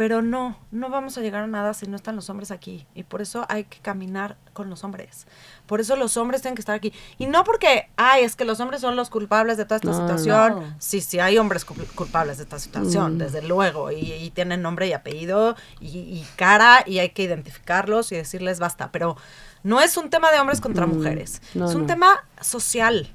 [0.02, 2.88] pero no, no vamos a llegar a nada si no están los hombres aquí.
[2.92, 5.28] Y por eso hay que caminar con los hombres.
[5.66, 6.92] Por eso los hombres tienen que estar aquí.
[7.18, 9.94] Y no porque, ay, es que los hombres son los culpables de toda esta No,
[9.96, 10.54] situación.
[10.56, 10.74] no.
[10.80, 13.18] Sí, sí, hay hombres cul- culpables de esta situación, Mm.
[13.18, 18.10] desde luego, y, y tienen nombre y apellido y, y cara, y hay que identificarlos
[18.10, 18.90] y decirles basta.
[18.90, 19.16] Pero
[19.62, 21.86] no es un tema de hombres contra Mm, mujeres, no, es un no.
[21.86, 23.08] tema social.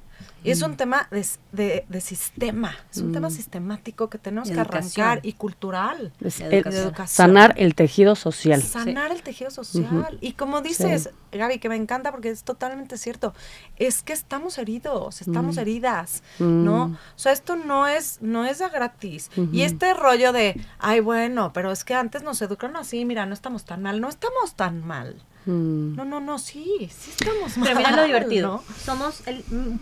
[0.44, 4.48] Y es un tema de, s- de- de sistema, es un tema sistemático que tenemos
[4.50, 6.12] que arrancar y cultural.
[6.20, 7.08] Es el- educación.
[7.08, 8.62] sanar el tejido social.
[8.62, 10.16] Sanar el tejido social.
[10.20, 13.34] Y como dices, Gaby, que me encanta porque es totalmente cierto,
[13.76, 15.60] es que estamos heridos, estamos Mm.
[15.60, 16.64] heridas, Mm.
[16.64, 16.82] ¿no?
[16.84, 19.30] O sea, esto no es, no es de gratis.
[19.52, 23.34] Y este rollo de, ay, bueno, pero es que antes nos educaron así, mira, no
[23.34, 25.20] estamos tan mal, no estamos tan mal.
[25.46, 25.96] Mm.
[25.96, 27.68] No, no, no, sí, sí estamos mal.
[27.68, 28.48] Pero mira lo divertido.
[28.68, 28.74] ¿no?
[28.84, 29.78] Somos el mm,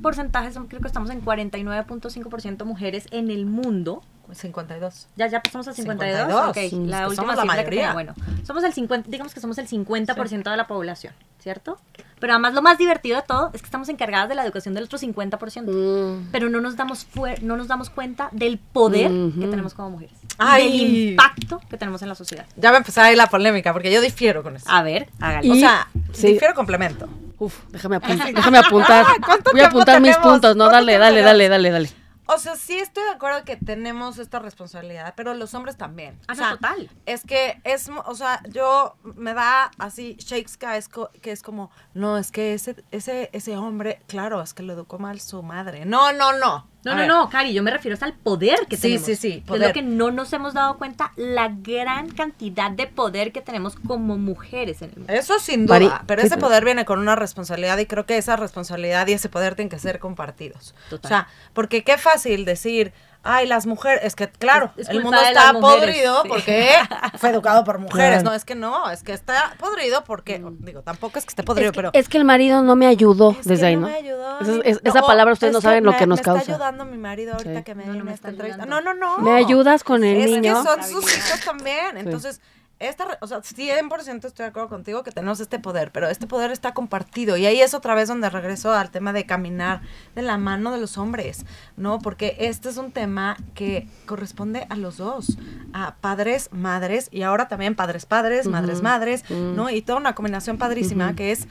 [0.00, 4.02] porcentaje, creo que estamos en 49.5% mujeres en el mundo.
[4.34, 5.06] 52.
[5.16, 6.18] Ya, ya pasamos a 52.
[6.28, 6.48] 52.
[6.50, 8.14] Ok, Mm, la que última somos la que tengo, bueno,
[8.46, 11.78] somos el 50, digamos que somos el 50% de la población, ¿cierto?
[12.20, 14.84] Pero además lo más divertido de todo es que estamos encargadas de la educación del
[14.84, 15.70] otro 50%.
[15.70, 16.28] Mm.
[16.32, 17.06] Pero no nos damos
[17.42, 19.50] no nos damos cuenta del poder que Ujú.
[19.50, 20.14] tenemos como mujeres.
[20.38, 20.68] Ay.
[20.80, 22.46] Del impacto que tenemos en la sociedad.
[22.56, 24.66] Ya va a empezar ahí la polémica, porque yo difiero con eso.
[24.68, 25.50] A ver, hágale.
[25.50, 26.28] o sea, sí.
[26.32, 27.08] difiero complemento.
[27.40, 29.06] Uf, déjame, apuntar, déjame apuntar.
[29.24, 30.32] ¿Cuánto Voy a apuntar mis tenemos?
[30.32, 30.56] puntos.
[30.56, 31.90] No, ¿Cuánto dale, dale, dale, dale, dale.
[32.30, 36.20] O sea, sí estoy de acuerdo que tenemos esta responsabilidad, pero los hombres también.
[36.28, 36.90] Ah, o sea, total.
[37.06, 40.90] Es que es, o sea, yo me da así shakes que es,
[41.22, 44.98] que es como, no, es que ese, ese, ese hombre, claro, es que lo educó
[44.98, 45.86] mal su madre.
[45.86, 46.68] No, no, no.
[46.84, 49.06] No, A no, ver, no, Cari, yo me refiero es al poder que Sí, tenemos.
[49.06, 52.86] sí, sí, Que Es lo que no nos hemos dado cuenta, la gran cantidad de
[52.86, 55.12] poder que tenemos como mujeres en el mundo.
[55.12, 58.16] Eso sin duda, Pari- pero sí, ese poder viene con una responsabilidad y creo que
[58.16, 60.74] esa responsabilidad y ese poder tienen que ser compartidos.
[60.88, 61.06] Total.
[61.06, 65.02] O sea, porque qué fácil decir, ay, las mujeres, es que claro, Es- es el
[65.02, 66.28] mundo está mujeres, podrido sí.
[66.28, 66.70] porque
[67.18, 68.08] fue educado por mujeres.
[68.22, 68.22] Claro.
[68.30, 71.68] No, es que no, es que está podrido porque, digo, tampoco es que esté podrido,
[71.70, 71.90] es, que, pero...
[71.92, 73.88] es que el marido no me ayudó Es que desde ahí, no ¿no?
[73.88, 76.06] me ayudó, Esa- ni- es- no, esa palabra ustedes es no saben lo me- que
[76.06, 76.40] nos me causa.
[76.42, 77.64] está ayudando mi marido ahorita Sí.
[77.64, 78.66] que me No, no me está entrevista.
[78.66, 79.18] No, no, no.
[79.18, 80.62] ¿Me ayudas con el es niño?
[80.62, 81.96] que son sus hijos también.
[81.98, 82.40] Entonces,
[82.80, 86.52] esta, o sea, 100% estoy de acuerdo contigo que tenemos este poder, pero este poder
[86.52, 87.36] está compartido.
[87.36, 89.80] Y ahí es otra vez donde regreso al tema de caminar
[90.14, 91.44] de la mano de los hombres,
[91.76, 91.98] ¿no?
[91.98, 95.38] Porque este es un tema que corresponde a los dos,
[95.72, 99.28] a padres, madres, y ahora también padres, padres, madres, madres.
[99.30, 99.70] ¿no?
[99.70, 101.48] Y toda una combinación padrísima que es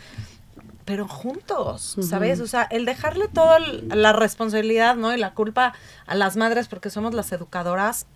[0.86, 1.98] pero juntos.
[2.00, 2.40] ¿sabes?
[2.40, 5.14] O sea, el dejarle toda la responsabilidad, ¿no?
[5.14, 5.74] Y la culpa
[6.06, 8.08] a las madres porque somos las educadoras,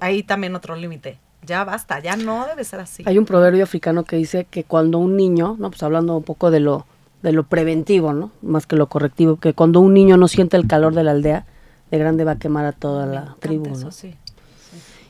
[0.00, 1.18] ahí también otro límite.
[1.44, 3.02] Ya basta, ya no debe ser así.
[3.06, 6.50] Hay un proverbio africano que dice que cuando un niño, no, pues hablando un poco
[6.50, 6.86] de lo
[7.22, 8.30] de lo preventivo, ¿no?
[8.42, 11.44] Más que lo correctivo, que cuando un niño no siente el calor de la aldea,
[11.90, 13.90] de grande va a quemar a toda la tribu, eso, ¿no?
[13.90, 14.14] sí.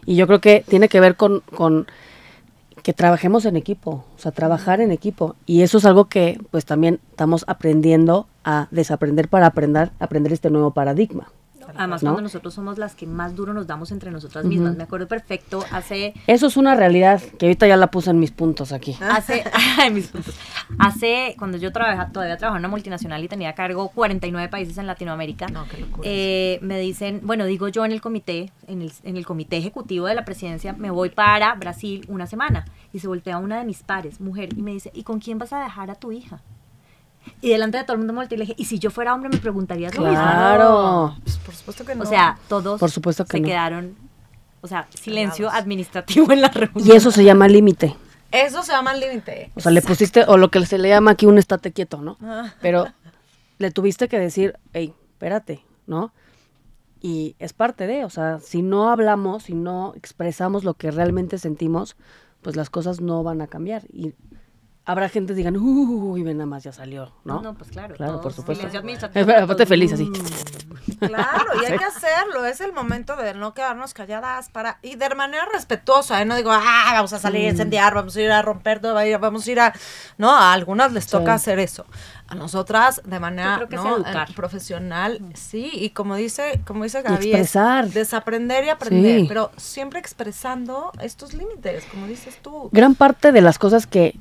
[0.07, 1.87] Y yo creo que tiene que ver con, con
[2.83, 5.35] que trabajemos en equipo, o sea, trabajar en equipo.
[5.45, 10.51] Y eso es algo que pues también estamos aprendiendo a desaprender para aprender, aprender este
[10.51, 11.29] nuevo paradigma.
[11.77, 12.11] Además, ¿no?
[12.11, 14.77] cuando nosotros somos las que más duro nos damos entre nosotras mismas.
[14.77, 18.31] Me acuerdo perfecto hace Eso es una realidad que ahorita ya la puse en mis
[18.31, 18.97] puntos aquí.
[19.01, 19.45] Hace,
[19.79, 20.35] ay, mis puntos.
[20.79, 24.79] Hace, cuando yo trabajaba, todavía trabajaba en una multinacional y tenía a cargo 49 países
[24.79, 26.03] en Latinoamérica, No, qué locura.
[26.11, 30.07] eh, me dicen, bueno, digo yo en el comité, en el, en el comité ejecutivo
[30.07, 32.65] de la presidencia, me voy para Brasil una semana.
[32.93, 35.53] Y se voltea una de mis pares, mujer, y me dice, ¿y con quién vas
[35.53, 36.41] a dejar a tu hija?
[37.41, 39.15] Y delante de todo el mundo me volteé y le dije, ¿y si yo fuera
[39.15, 41.17] hombre me preguntarías lo mismo?" Claro.
[41.23, 42.05] Pues, por supuesto que no.
[42.05, 43.47] O sea, todos Por supuesto que se no.
[43.47, 43.97] quedaron,
[44.61, 46.87] o sea, silencio administrativo en la reunión.
[46.87, 47.95] Y eso se llama límite.
[48.33, 49.53] Eso se llama límite.
[49.55, 52.19] O sea, le pusiste, o lo que se le llama aquí un estate quieto, ¿no?
[52.21, 52.53] Ah.
[52.61, 52.89] Pero
[53.59, 56.13] le tuviste que decir, hey, espérate, ¿no?
[57.01, 61.39] Y es parte de, o sea, si no hablamos, si no expresamos lo que realmente
[61.39, 61.97] sentimos,
[62.43, 63.85] pues las cosas no van a cambiar.
[63.93, 64.15] Y
[64.87, 67.43] habrá gente que digan, uy, ven nada más, ya salió, ¿no?
[67.43, 67.97] No, pues claro.
[67.97, 68.67] Claro, por supuesto.
[69.43, 70.11] Aparte feliz así.
[71.01, 72.47] Claro, y hay que hacerlo.
[72.47, 76.23] Es el momento de no quedarnos calladas para y de manera respetuosa.
[76.23, 76.25] ¿eh?
[76.25, 79.47] No digo, ah, vamos a salir a incendiar, vamos a ir a romper todo, vamos
[79.47, 79.75] a ir a.
[80.19, 81.43] No, a algunas les toca Sí.
[81.43, 81.85] hacer eso.
[82.29, 84.03] A nosotras, de manera ¿no?
[84.35, 85.71] profesional, sí.
[85.75, 87.89] Y como dice, como dice Gaby, expresar.
[87.91, 89.21] desaprender y aprender.
[89.21, 89.27] Sí.
[89.29, 92.69] Pero siempre expresando estos límites, como dices tú.
[92.73, 94.19] Gran parte de las cosas que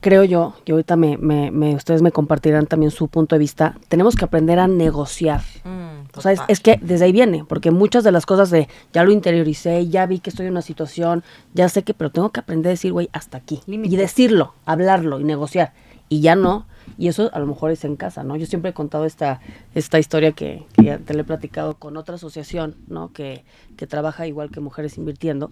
[0.00, 3.76] creo yo, y ahorita me, me, me- ustedes me compartirán también su punto de vista,
[3.88, 5.42] tenemos que aprender a negociar.
[5.64, 9.04] Mm, O sea, es, que desde ahí viene, porque muchas de las cosas de ya
[9.04, 12.40] lo interioricé, ya vi que estoy en una situación, ya sé que, pero tengo que
[12.40, 13.60] aprender a decir, güey, hasta aquí.
[13.66, 15.72] Y decirlo, hablarlo y negociar.
[16.08, 16.66] Y ya no.
[16.98, 18.36] Y eso a lo mejor es en casa, ¿no?
[18.36, 19.40] Yo siempre he contado esta,
[19.74, 23.12] esta historia que, que ya te la he platicado con otra asociación, ¿no?
[23.12, 23.44] Que,
[23.76, 25.50] que trabaja igual que Mujeres Invirtiendo.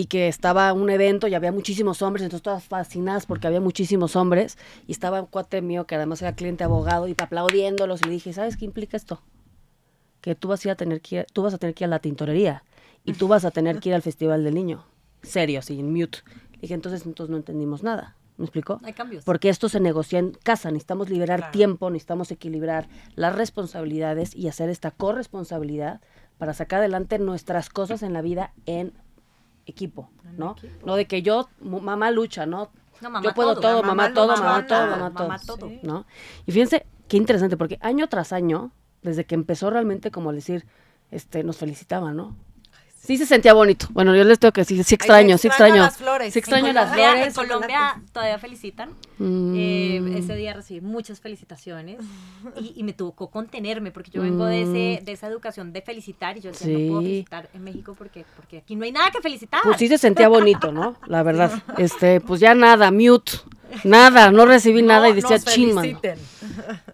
[0.00, 4.16] Y que estaba un evento y había muchísimos hombres, entonces todas fascinadas porque había muchísimos
[4.16, 4.56] hombres.
[4.86, 8.00] Y estaba un cuate mío que además era cliente abogado y aplaudiéndolos.
[8.00, 9.22] Y le dije, ¿sabes qué implica esto?
[10.20, 11.86] que tú vas a ir a tener que ir, tú vas a tener que ir
[11.86, 12.64] a la tintorería
[13.04, 14.86] y tú vas a tener que ir al festival del niño.
[15.22, 16.18] Serio, así, en mute.
[16.52, 18.16] Le dije, entonces, entonces no entendimos nada.
[18.36, 18.80] ¿Me explicó?
[18.82, 19.24] Hay cambios.
[19.24, 21.52] Porque esto se negocia en casa, necesitamos liberar Claro.
[21.52, 26.00] tiempo, necesitamos equilibrar las responsabilidades y hacer esta corresponsabilidad
[26.38, 28.94] para sacar adelante nuestras cosas en la vida en
[29.70, 30.56] equipo, ¿no?
[30.84, 32.70] No de que yo, mamá lucha, ¿no?
[33.00, 33.82] No, mamá yo puedo todo.
[33.82, 35.68] mamá, mamá todo, mamá todo, mamá mamá todo.
[35.68, 35.80] Sí.
[35.82, 36.04] ¿no?
[36.46, 40.66] Y fíjense qué interesante, porque año tras año, desde que empezó realmente como decir,
[41.10, 42.36] este, nos felicitaban, ¿no?
[42.94, 43.86] Sí se sentía bonito.
[43.92, 45.82] Bueno, yo les tengo que decir, sí extraño, sí extraño extraño.
[45.84, 46.32] las flores.
[46.34, 47.26] Sí extraño En las Colombia- flores.
[47.26, 48.90] En Colombia todavía felicitan.
[49.22, 49.54] Mm.
[49.54, 51.98] Eh, ese día recibí muchas felicitaciones
[52.58, 56.38] y, y me tocó contenerme porque yo vengo de, ese, de esa educación de felicitar
[56.38, 57.04] y yo decía, no puedo Mm.
[57.04, 59.60] Felicitar en México porque, porque aquí no hay nada que felicitar.
[59.62, 60.96] Pues sí se sentía bonito, ¿no?
[61.06, 61.62] La verdad.
[61.76, 63.32] Este, pues ya nada, mute.
[63.84, 65.80] Nada, no recibí nada y decía nos chin, mano".
[65.82, 66.18] feliciten.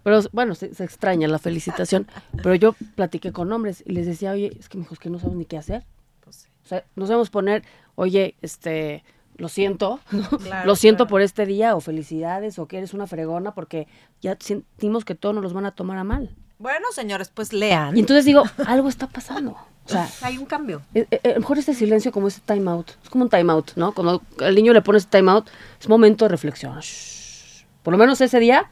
[0.03, 2.07] Pero bueno, se, se extraña la felicitación.
[2.43, 5.37] Pero yo platiqué con hombres y les decía, oye, es que mijos que no sabemos
[5.39, 5.85] ni qué hacer.
[6.19, 6.47] Pues sí.
[6.63, 7.63] O sea, no sabemos poner,
[7.95, 9.03] oye, este,
[9.37, 10.27] lo siento, ¿no?
[10.29, 11.09] Claro, lo siento claro.
[11.09, 13.87] por este día, o felicidades, o que eres una fregona, porque
[14.21, 16.35] ya sentimos que todos nos los van a tomar a mal.
[16.59, 17.95] Bueno, señores, pues lean.
[17.95, 19.51] Y entonces digo, algo está pasando.
[19.85, 20.81] O sea, Hay un cambio.
[20.93, 23.51] eh, eh, a lo mejor este silencio como ese time out, es como un time
[23.53, 23.93] out, ¿no?
[23.93, 25.47] Cuando al niño le pones time out,
[25.79, 26.77] es momento de reflexión.
[26.79, 27.63] Shh.
[27.83, 28.69] Por lo menos ese día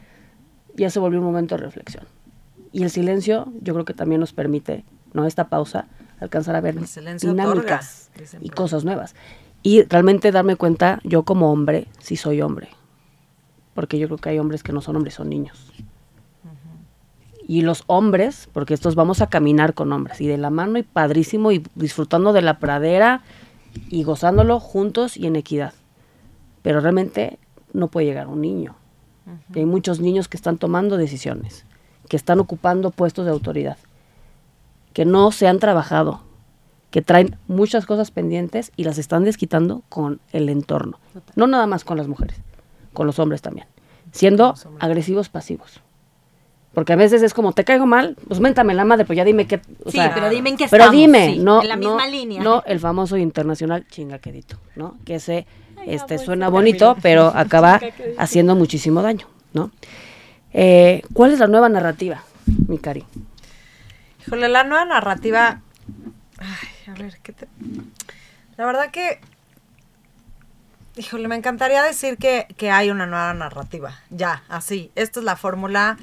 [0.75, 2.05] ya se volvió un momento de reflexión.
[2.73, 5.25] Y el silencio, yo creo que también nos permite, ¿no?
[5.25, 5.87] Esta pausa,
[6.19, 9.15] alcanzar a ver dinámicas otorga, y cosas nuevas.
[9.65, 12.69] Y realmente darme cuenta, yo como hombre, sí soy hombre.
[13.73, 15.73] Porque yo creo que hay hombres que no son hombres, son niños.
[17.47, 20.83] Y los hombres, porque estos vamos a caminar con hombres, y de la mano y
[20.83, 23.23] padrísimo, y disfrutando de la pradera
[23.89, 25.73] y gozándolo juntos y en equidad.
[26.61, 27.39] Pero realmente
[27.73, 28.75] no puede llegar un niño.
[29.55, 31.65] Hay muchos niños que están tomando decisiones,
[32.07, 33.79] que están ocupando puestos de autoridad,
[34.93, 36.21] que no se han trabajado,
[36.95, 40.97] que traen muchas cosas pendientes y las están desquitando con el entorno.
[41.35, 42.37] No nada más con las mujeres,
[42.93, 43.67] con los hombres también.
[44.13, 44.67] Siendo hombres.
[44.79, 45.81] agresivos pasivos.
[46.73, 49.45] Porque a veces es como, te caigo mal, pues méntame la madre, pues ya dime
[49.45, 49.59] qué.
[49.83, 51.61] o Sí, sea, pero dime en qué Pero estamos, dime, sí, no.
[51.61, 52.41] en la no- misma línea.
[52.41, 54.95] No el famoso internacional chingaquedito, ¿no?
[55.03, 55.45] Que ese
[55.85, 57.81] este, amo suena bonito, pero acaba
[58.17, 59.69] haciendo muchísimo daño, ¿no?
[60.53, 62.23] Eh, ¿Cuál es la nueva narrativa,
[62.69, 63.03] mi cari?
[64.25, 65.59] Híjole, la nueva narrativa.
[66.37, 67.47] Ay, a ver, ¿qué te.?
[68.57, 69.19] La verdad que.
[70.97, 73.99] Híjole, me encantaría decir que, que hay una nueva narrativa.
[74.09, 74.91] Ya, así.
[74.95, 75.97] Esta es la fórmula.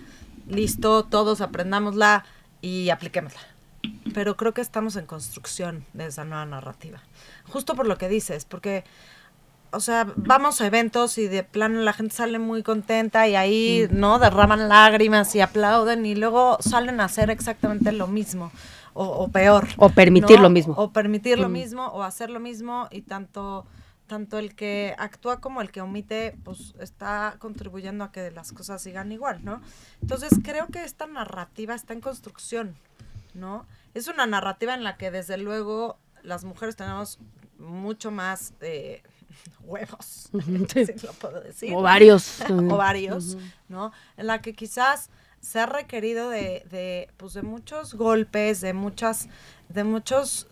[0.47, 2.25] Listo, todos aprendámosla
[2.61, 3.41] y apliquémosla.
[4.13, 7.01] Pero creo que estamos en construcción de esa nueva narrativa.
[7.49, 8.85] Justo por lo que dices, porque
[9.73, 13.89] o sea, vamos a eventos y de plano la gente sale muy contenta y ahí,
[13.91, 14.19] ¿no?
[14.19, 18.53] Derraman lágrimas y aplauden y luego salen a hacer exactamente lo mismo.
[18.95, 19.69] O, o peor.
[19.77, 20.45] O permitir ¿no?
[20.45, 20.75] lo mismo.
[20.77, 21.53] O permitir lo Mm.
[21.53, 23.67] mismo, o hacer lo mismo, y tanto,
[24.07, 28.83] tanto el que actúa como el que omite, pues está contribuyendo a que las cosas
[28.83, 29.61] sigan igual, ¿no?
[30.01, 32.77] Entonces creo que esta narrativa está en construcción,
[33.35, 33.67] ¿no?
[33.95, 37.19] Es una narrativa en la que desde luego las mujeres tenemos
[37.59, 39.03] mucho más eh,
[39.65, 40.29] huevos,
[40.73, 40.87] Sí.
[40.87, 41.73] si lo puedo decir.
[41.75, 42.41] O varios.
[42.51, 43.37] o varios,
[43.69, 43.93] ¿no?
[44.17, 45.11] En la que quizás
[45.43, 49.29] se ha requerido de, de, pues de muchos golpes, de muchas,
[49.69, 50.47] de muchos,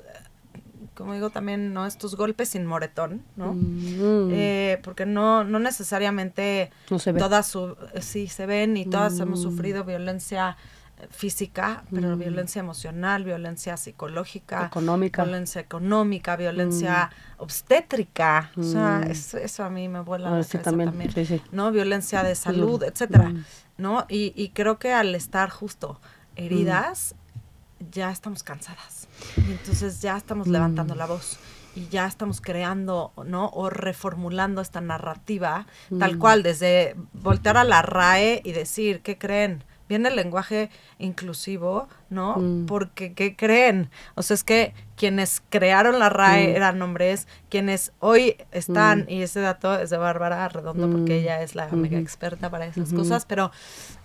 [0.94, 1.87] como digo también, ¿no?
[1.87, 3.55] Estos golpes sin moretón, ¿no?
[3.55, 4.29] Mm.
[4.33, 7.18] Eh, porque no, no necesariamente No se ve.
[7.20, 9.42] todas su, sí se ven y todas hemos Mm.
[9.42, 10.57] sufrido violencia
[10.98, 12.18] eh, física, pero Mm.
[12.18, 15.22] violencia emocional, violencia psicológica, Económica.
[15.22, 20.62] violencia económica, violencia obstétrica, o sea, eso, eso a mí me vuela Ah, la cabeza
[20.62, 20.90] también.
[20.90, 21.42] también, Sí, sí.
[21.53, 21.70] ¿no?
[21.72, 23.33] Violencia de salud, etcétera.
[23.81, 24.07] ¿No?
[24.09, 26.01] Y, y creo que al estar justo
[26.37, 27.14] heridas,
[27.90, 29.09] ya estamos cansadas.
[29.47, 30.53] Y entonces ya estamos Mm.
[30.53, 31.40] levantando la voz
[31.75, 33.49] y ya estamos creando, ¿no?
[33.49, 35.66] O reformulando esta narrativa,
[35.99, 36.19] tal Mm.
[36.19, 39.64] cual, desde voltear a la RAE y decir, ¿qué creen?
[39.90, 42.37] Viene el lenguaje inclusivo, ¿no?
[42.37, 42.66] Mm.
[42.66, 43.90] Porque, ¿qué creen?
[44.14, 46.57] O sea, es que quienes crearon la RAE Mm.
[46.57, 49.11] eran hombres, quienes hoy están, Mm.
[49.11, 52.92] y ese dato es de Bárbara Redondo, porque ella es la mega experta para esas
[52.92, 53.50] cosas, pero,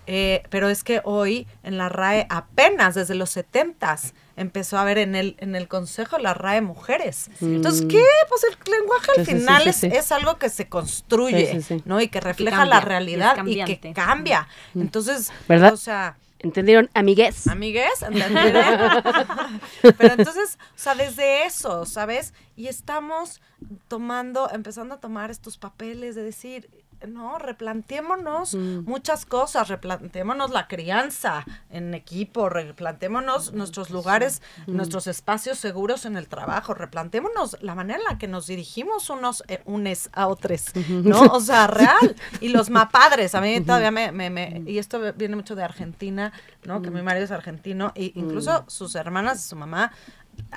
[0.08, 4.98] eh, pero es que hoy en la RAE apenas desde los setentas empezó a haber
[4.98, 7.30] en el, en el consejo la RAE mujeres.
[7.40, 7.88] Entonces, Mm.
[7.88, 8.04] ¿qué?
[8.28, 9.86] Pues el lenguaje al Sí, sí, sí, final sí, es, sí.
[9.92, 11.82] es algo que se construye, Sí, sí, sí.
[11.86, 12.00] ¿no?
[12.00, 14.46] Y que refleja cambia, la realidad y, que cambia.
[14.74, 15.72] Entonces, ¿Verdad?
[15.72, 17.46] o sea, ¿Entendieron, amigues?
[17.48, 19.02] amigues, ¿entendieron?
[19.98, 22.34] Pero entonces, o sea, desde eso, ¿sabes?
[22.56, 23.40] Y estamos
[23.88, 26.68] tomando, empezando a tomar estos papeles de decir,
[27.06, 28.84] no, replanteémonos Mm.
[28.84, 36.28] muchas cosas, replanteémonos la crianza en equipo, replanteémonos nuestros lugares, nuestros espacios seguros en el
[36.28, 41.20] trabajo, replanteémonos la manera en la que nos dirigimos unos eh, unes a otros, ¿no?
[41.32, 42.16] O sea, real.
[42.40, 46.32] Y los mapadres, a mí todavía me, me, me- y esto viene mucho de Argentina,
[46.64, 46.82] ¿no?
[46.82, 49.92] Que mi marido es argentino, e incluso sus hermanas y su mamá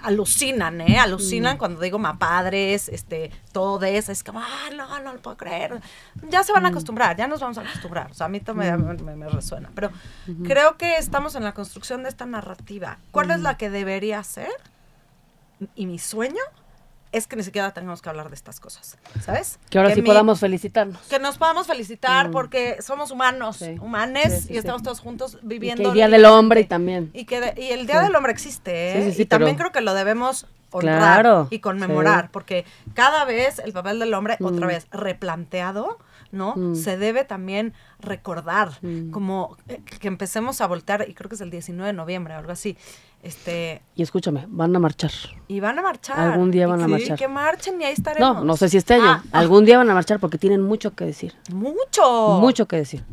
[0.03, 0.97] alucinan, ¿eh?
[0.99, 5.81] Alucinan cuando digo mapadres, este, todes, es como, ah, no, no lo puedo creer.
[6.29, 8.11] Ya se van a acostumbrar, ya nos vamos a acostumbrar.
[8.11, 9.69] O sea, a mí también me, me- me resuena.
[9.75, 9.91] Pero
[10.45, 12.97] creo que estamos en la construcción de esta narrativa.
[13.11, 14.49] ¿Cuál es la que debería ser?
[15.75, 16.41] Y mi sueño
[17.11, 19.59] es que ni siquiera tengamos que hablar de estas cosas, ¿sabes?
[19.69, 20.99] Que ahora sí mi- podamos felicitarnos.
[21.07, 22.31] que nos podamos felicitar Mm.
[22.31, 23.75] porque somos humanos, Sí.
[23.81, 25.89] humanes, Sí, sí, y estamos todos juntos Y que viviendo.
[25.89, 26.25] el Día del.
[26.25, 27.09] Hombre y también.
[27.13, 29.03] Y, que de- y el Día del Hombre existe, ¿eh?
[29.03, 32.63] Sí, sí, sí, y también pero- creo que lo debemos honrar Claro, y conmemorar, porque
[32.93, 34.69] cada vez el papel del hombre, otra Mm.
[34.69, 35.97] vez replanteado,
[36.31, 36.53] ¿no?
[36.55, 36.75] Mm.
[36.75, 38.73] Se debe también recordar,
[39.11, 42.37] como eh, que empecemos a voltear, y creo que es el 19 de noviembre o
[42.37, 42.77] algo así,
[43.23, 45.11] este, Y escúchame, van a marchar.
[45.47, 46.19] y van a marchar.
[46.19, 47.17] Algún día van a marchar.
[47.17, 48.35] Que marchen y ahí estaremos.
[48.35, 49.05] No, no sé si este año.
[49.05, 51.33] Ah, ah, Algún día van a marchar porque tienen mucho que decir.
[51.53, 52.39] mucho.
[52.39, 53.03] Mucho que decir.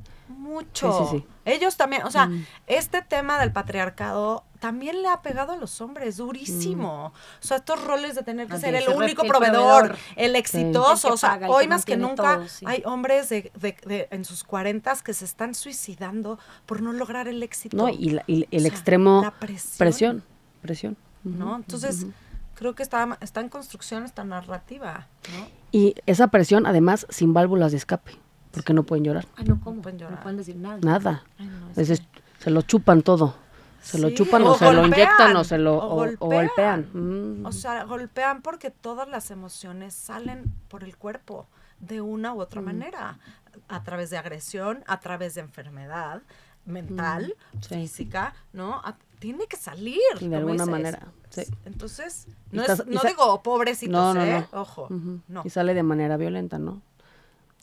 [0.47, 0.93] Mucho.
[0.93, 1.27] Sí, sí, sí.
[1.45, 2.45] Ellos también, o sea, Mm.
[2.67, 7.07] este tema del patriarcado también le ha pegado a los hombres durísimo.
[7.07, 9.99] O sea, estos roles de tener que Así ser el único proveedor, proveedor.
[10.17, 11.09] el exitoso.
[11.09, 14.09] El o sea, paga, hoy que más que nunca todo, hay hombres de, de- de-
[14.11, 17.77] en sus cuarentas que se están suicidando por no lograr el éxito.
[17.77, 17.89] ¿No?
[17.89, 19.21] Y, la- y el O sea, extremo.
[19.23, 19.79] la presión.
[19.79, 20.23] presión.
[20.63, 20.97] Presión.
[21.25, 21.57] ¿no?
[21.57, 22.07] Entonces,
[22.55, 25.07] creo que está, está en construcción esta narrativa,
[25.37, 25.47] ¿no?
[25.73, 28.13] Y esa presión, además, sin válvulas de escape.
[28.57, 29.27] Porque no pueden llorar.
[29.37, 29.81] Ay, no, ¿cómo?
[29.83, 30.17] pueden llorar.
[30.17, 30.79] No pueden decir nada.
[30.83, 31.23] Nada.
[31.39, 32.03] Ay, no, es Es
[32.41, 33.35] se lo chupan todo.
[33.83, 36.27] Se lo chupan o, o se lo golpean, inyectan o se lo o o- o
[36.27, 36.89] golpean.
[36.93, 37.47] Mm.
[37.47, 41.47] O sea, golpean porque todas las emociones salen por el cuerpo
[41.79, 42.41] de una u Mm.
[42.41, 43.19] otra manera,
[43.69, 46.23] a través de agresión, a través de enfermedad
[46.65, 47.75] mental, Mm, sí.
[47.77, 48.75] física, ¿no?
[48.85, 50.01] A- tiene que salir.
[50.21, 50.69] Y de alguna dices.
[50.69, 50.99] manera,
[51.31, 51.43] sí.
[51.65, 54.47] Entonces, no, estás- es- no digo pobrecitos, No, no, ¿eh?
[54.53, 54.61] no.
[54.61, 54.89] Ojo,
[55.29, 55.43] no.
[55.45, 56.83] Y sale de manera violenta, ¿no?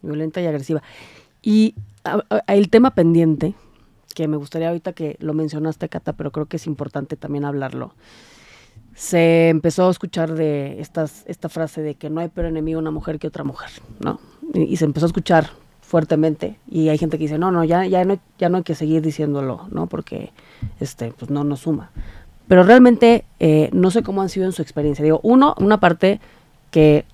[0.04, 0.84] Violenta y agresiva.
[1.42, 1.76] Y
[2.48, 3.56] el tema pendiente,
[4.14, 7.96] que me gustaría ahorita que lo mencionaste, Cata, pero creo que es importante también hablarlo.
[8.96, 12.92] Se empezó a escuchar de estas, esta frase de que no hay peor enemigo una
[12.92, 14.20] mujer que otra mujer, ¿no?
[14.54, 15.50] Y, y se empezó a escuchar
[15.94, 18.74] fuertemente y hay gente que dice, no, no, ya, ya, no, ya no hay que
[18.74, 19.86] seguir diciéndolo, ¿no?
[19.86, 20.32] Porque
[20.80, 21.92] este, pues no nos suma.
[22.48, 25.04] Pero realmente eh, no sé cómo han sido en su experiencia.
[25.04, 26.20] Digo, uno, una parte
[26.72, 27.06] que,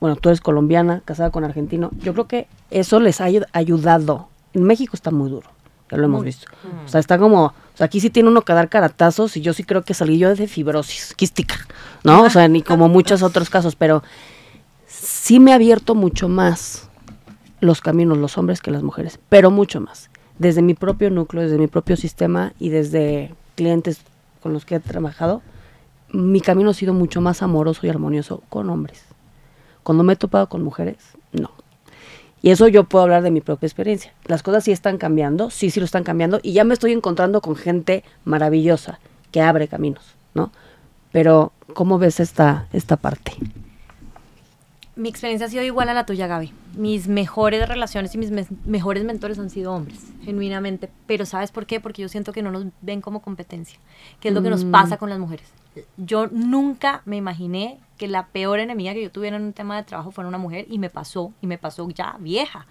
[0.00, 4.28] bueno, tú eres colombiana, casada con argentino, yo creo que eso les ha ayu- ayudado.
[4.54, 5.48] En México está muy duro,
[5.90, 6.46] ya lo hemos visto.
[6.84, 9.52] O sea, está como, o sea, aquí sí tiene uno que dar caratazos y yo
[9.52, 11.56] sí creo que salí yo de fibrosis quística,
[12.04, 12.22] ¿no?
[12.24, 14.02] O sea, ni como muchos otros casos, pero
[14.86, 16.88] sí me ha abierto mucho más
[17.60, 20.10] los caminos los hombres que las mujeres, pero mucho más.
[20.38, 24.00] Desde mi propio núcleo, desde mi propio sistema y desde clientes
[24.40, 25.42] con los que he trabajado,
[26.12, 29.02] mi camino ha sido mucho más amoroso y armonioso con hombres.
[29.88, 30.98] Cuando me he topado con mujeres,
[31.32, 31.50] no.
[32.42, 34.12] Y eso yo puedo hablar de mi propia experiencia.
[34.26, 37.40] Las cosas sí están cambiando, sí, sí lo están cambiando, y ya me estoy encontrando
[37.40, 39.00] con gente maravillosa
[39.32, 40.52] que abre caminos, ¿no?
[41.10, 43.32] Pero, ¿cómo ves esta, esta parte?
[44.94, 46.52] Mi experiencia ha sido igual a la tuya, Gaby.
[46.76, 48.30] Mis mejores relaciones y mis
[48.66, 50.90] mejores mentores han sido hombres, genuinamente.
[51.06, 51.80] Pero ¿sabes por qué?
[51.80, 53.78] Porque yo siento que no nos ven como competencia,
[54.20, 54.98] que es lo que nos pasa mm.
[54.98, 55.46] con las mujeres.
[55.96, 59.82] Yo nunca me imaginé que la peor enemiga que yo tuviera en un tema de
[59.82, 62.66] trabajo fuera una mujer y me pasó, y me pasó ya vieja.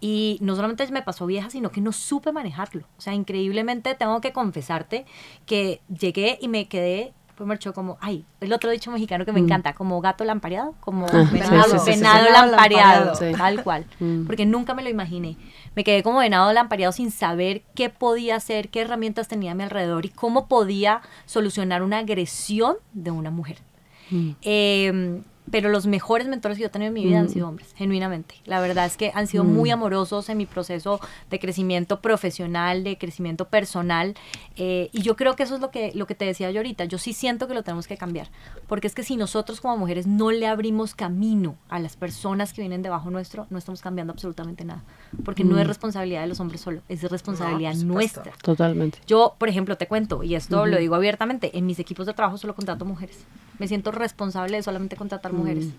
[0.00, 2.86] Y no solamente me pasó vieja, sino que no supe manejarlo.
[2.98, 5.06] O sea, increíblemente tengo que confesarte
[5.46, 9.40] que llegué y me quedé pues marchó como, ay, el otro dicho mexicano que me
[9.40, 9.44] mm.
[9.44, 14.26] encanta, como gato lampareado, como ah, venado, lampareado, tal cual, mm.
[14.26, 15.36] porque nunca me lo imaginé.
[15.74, 19.62] Me quedé como venado lampareado sin saber qué podía hacer, qué herramientas tenía a mi
[19.62, 23.58] alrededor y cómo podía solucionar una agresión de una mujer.
[24.10, 24.30] Mm.
[24.42, 25.22] Em,
[25.52, 27.28] pero los mejores mentores que yo he tenido en mi vida han mm.
[27.28, 28.36] sido hombres, genuinamente.
[28.46, 29.74] La verdad es que han sido muy mm.
[29.74, 30.98] amorosos en mi proceso
[31.30, 34.14] de crecimiento profesional, de crecimiento personal.
[34.56, 36.86] Eh, y yo creo que eso es lo que, lo que te decía yo ahorita.
[36.86, 38.28] Yo sí siento que lo tenemos que cambiar.
[38.66, 42.62] Porque es que si nosotros como mujeres no le abrimos camino a las personas que
[42.62, 44.82] vienen debajo nuestro, no estamos cambiando absolutamente nada.
[45.22, 45.68] Porque no es mm.
[45.68, 48.32] responsabilidad de los hombres solo, es responsabilidad nuestra.
[48.42, 49.00] Totalmente.
[49.06, 52.38] Yo, por ejemplo, te cuento, y esto lo digo abiertamente, en mis equipos de trabajo
[52.38, 53.26] solo contrato mujeres.
[53.58, 55.41] Me siento responsable de solamente contratar mujeres.
[55.42, 55.72] Mm.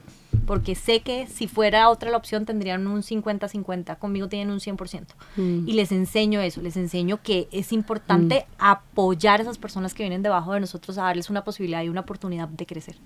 [0.45, 5.05] Porque sé que si fuera otra la opción tendrían un 50-50, conmigo tienen un 100%.
[5.37, 5.67] Mm.
[5.67, 8.53] Y les enseño eso, les enseño que es importante mm.
[8.57, 12.01] apoyar a esas personas que vienen debajo de nosotros a darles una posibilidad y una
[12.01, 12.97] oportunidad de crecer.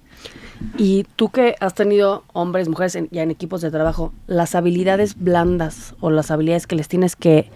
[0.77, 5.95] Y tú que has tenido hombres, mujeres ya en equipos de trabajo, las habilidades blandas
[5.99, 7.51] o las habilidades que les tienes que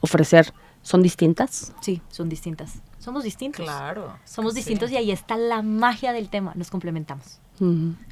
[0.00, 0.52] ofrecer,
[0.82, 1.72] ¿son distintas?
[1.80, 2.80] Sí, son distintas.
[3.06, 3.64] Somos distintos.
[3.64, 4.18] Claro.
[4.24, 6.52] Somos distintos y ahí está la magia del tema.
[6.56, 7.38] Nos complementamos.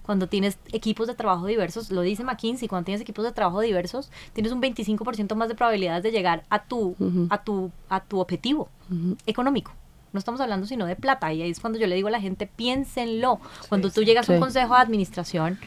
[0.04, 4.12] Cuando tienes equipos de trabajo diversos, lo dice McKinsey, cuando tienes equipos de trabajo diversos,
[4.34, 6.94] tienes un 25% más de probabilidades de llegar a tu,
[7.28, 8.68] a tu, a tu objetivo
[9.26, 9.72] económico
[10.14, 11.32] no estamos hablando sino de plata.
[11.32, 13.40] Y ahí es cuando yo le digo a la gente, piénsenlo.
[13.68, 15.58] Cuando tú llegas a un consejo de administración,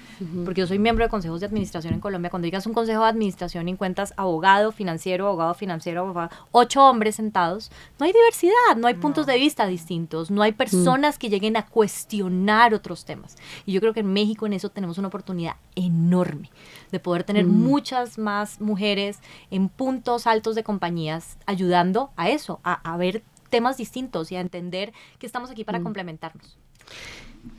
[0.46, 3.04] porque yo soy miembro de consejos de administración en Colombia, cuando llegas a un consejo
[3.04, 8.88] de administración y encuentras abogado financiero, abogado financiero, ocho hombres sentados, no hay diversidad, no
[8.88, 13.36] hay puntos de vista distintos, no hay personas que lleguen a cuestionar otros temas.
[13.66, 16.50] Y yo creo que en México en eso tenemos una oportunidad enorme
[16.92, 19.20] de poder tener muchas más mujeres
[19.52, 24.42] en puntos altos de compañías ayudando a eso, a, a ver temas distintos y a
[24.42, 25.84] entender que estamos aquí para mm.
[25.84, 26.58] complementarnos.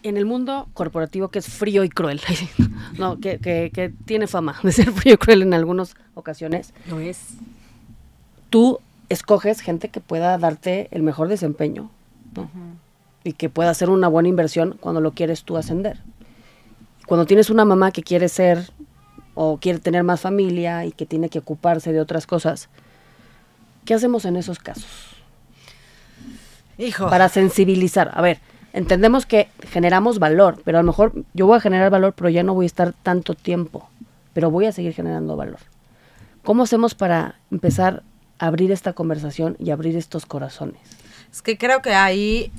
[0.03, 2.20] En el mundo corporativo que es frío y cruel,
[2.99, 6.74] no, que, que, tiene fama de ser frío y cruel en algunas ocasiones.
[6.89, 7.34] Lo es.
[8.51, 11.91] Tú escoges gente que pueda darte el mejor desempeño
[13.24, 16.01] y que pueda hacer una buena inversión cuando lo quieres tú ascender.
[17.07, 18.70] Cuando tienes una mamá que quiere ser
[19.34, 22.68] o quiere tener más familia y que tiene que ocuparse de otras cosas,
[23.84, 25.17] ¿qué hacemos en esos casos?
[26.99, 28.11] Para sensibilizar.
[28.14, 28.39] A ver,
[28.72, 32.43] entendemos que generamos valor, pero a lo mejor yo voy a generar valor, pero ya
[32.43, 33.89] no voy a estar tanto tiempo,
[34.33, 35.59] pero voy a seguir generando valor.
[36.45, 38.03] ¿Cómo hacemos para empezar
[38.39, 40.81] a abrir esta conversación y abrir estos corazones?
[41.33, 42.53] Es que creo que ahí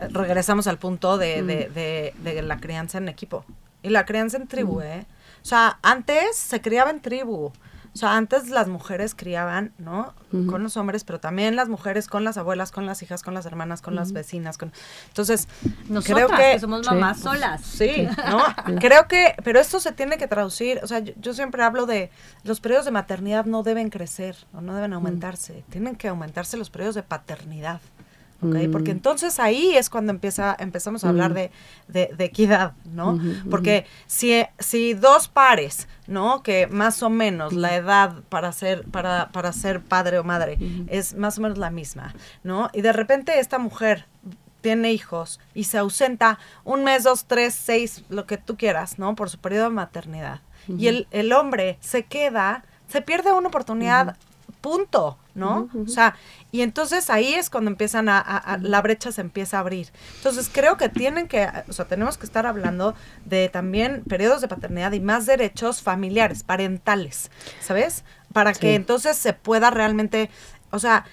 [0.00, 3.44] regresamos al punto de, de, de, la crianza en equipo.
[3.82, 5.06] Y la crianza en tribu, ¿eh?
[5.42, 7.52] O sea, antes se criaba en tribu.
[7.96, 10.12] O sea, antes las mujeres criaban, ¿no?
[10.30, 13.46] Con los hombres, pero también las mujeres con las abuelas, con las hijas, con las
[13.46, 14.70] hermanas, con las vecinas, con...
[15.08, 15.48] Entonces,
[16.04, 16.60] creo que...
[16.60, 17.62] somos mamás solas.
[17.62, 18.44] Sí, ¿no?
[18.80, 19.34] creo que...
[19.42, 20.78] Pero esto se tiene que traducir.
[20.82, 22.10] O sea, yo, siempre hablo de...
[22.44, 25.64] Los periodos de maternidad no deben crecer o no deben aumentarse.
[25.70, 27.80] Tienen que aumentarse los periodos de paternidad.
[28.40, 28.96] Porque mm.
[28.96, 31.92] entonces ahí es cuando empieza, empezamos a hablar mm.
[31.92, 33.18] de, equidad, ¿no?
[33.50, 36.42] Porque si, si dos pares, ¿no?
[36.42, 40.58] Que más o menos la edad para ser, para, para ser padre o madre
[40.88, 42.14] es más o menos la misma,
[42.44, 42.68] ¿no?
[42.72, 44.06] Y de repente esta mujer
[44.60, 49.14] tiene hijos y se ausenta un mes, dos, tres, seis, lo que tú quieras, ¿no?
[49.14, 50.40] Por su periodo de maternidad.
[50.68, 54.16] Y el, el hombre se queda, se pierde una oportunidad
[54.66, 55.68] punto, ¿no?
[55.80, 56.16] O sea,
[56.50, 59.92] y entonces ahí es cuando empiezan a, la brecha se empieza a abrir.
[60.16, 64.48] Entonces creo que tienen que, o sea, tenemos que estar hablando de también periodos de
[64.48, 68.02] paternidad y más derechos familiares, parentales, ¿sabes?
[68.32, 70.30] Para que entonces se pueda realmente,
[70.72, 71.04] o sea,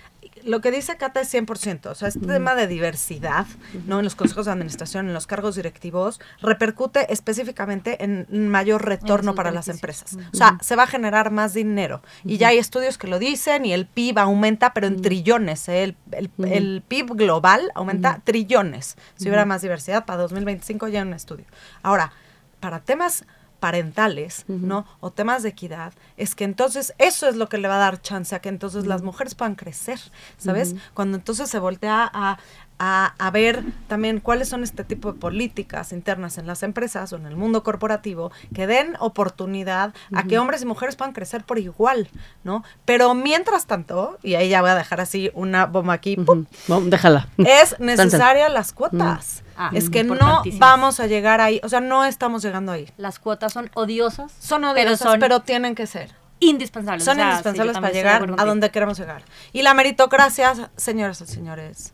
[0.45, 3.45] lo que dice Cata es 100%, o sea, este tema de diversidad,
[3.87, 3.99] ¿no?
[3.99, 9.51] En los consejos de administración, en los cargos directivos, repercute específicamente en mayor retorno para
[9.51, 10.17] las empresas.
[10.33, 12.01] O sea, se va a generar más dinero.
[12.23, 15.67] Y ya hay estudios que lo dicen y el PIB aumenta, pero en trillones.
[15.69, 15.83] ¿eh?
[15.83, 18.95] El, el- el PIB global aumenta trillones.
[19.15, 21.45] Si hubiera más diversidad, para 2025 ya hay un estudio.
[21.81, 22.11] Ahora,
[22.59, 23.25] para temas
[23.63, 24.85] parentales, ¿no?
[24.99, 28.01] O temas de equidad, es que entonces eso es lo que le va a dar
[28.01, 30.01] chance a que entonces las mujeres puedan crecer,
[30.37, 30.75] ¿sabes?
[30.93, 32.39] Cuando entonces se voltea a,
[32.79, 37.15] a, a ver también cuáles son este tipo de políticas internas en las empresas o
[37.15, 41.59] en el mundo corporativo que den oportunidad a que hombres y mujeres puedan crecer por
[41.59, 42.09] igual,
[42.43, 42.63] ¿no?
[42.85, 46.17] Pero mientras tanto, y ahí ya voy a dejar así una bomba aquí,
[46.85, 47.27] déjala.
[47.37, 49.43] es necesaria las cuotas.
[49.55, 52.89] Ah, es que no vamos a llegar ahí, o sea, no estamos llegando ahí.
[52.97, 54.31] Las cuotas son odiosas.
[54.39, 56.11] Son odiosas, pero tienen que ser.
[56.39, 57.05] indispensables.
[57.05, 59.23] Son O sea, sí, yo indispensables para llegar a donde queremos llegar.
[59.51, 61.93] Y la meritocracia, señoras y señores,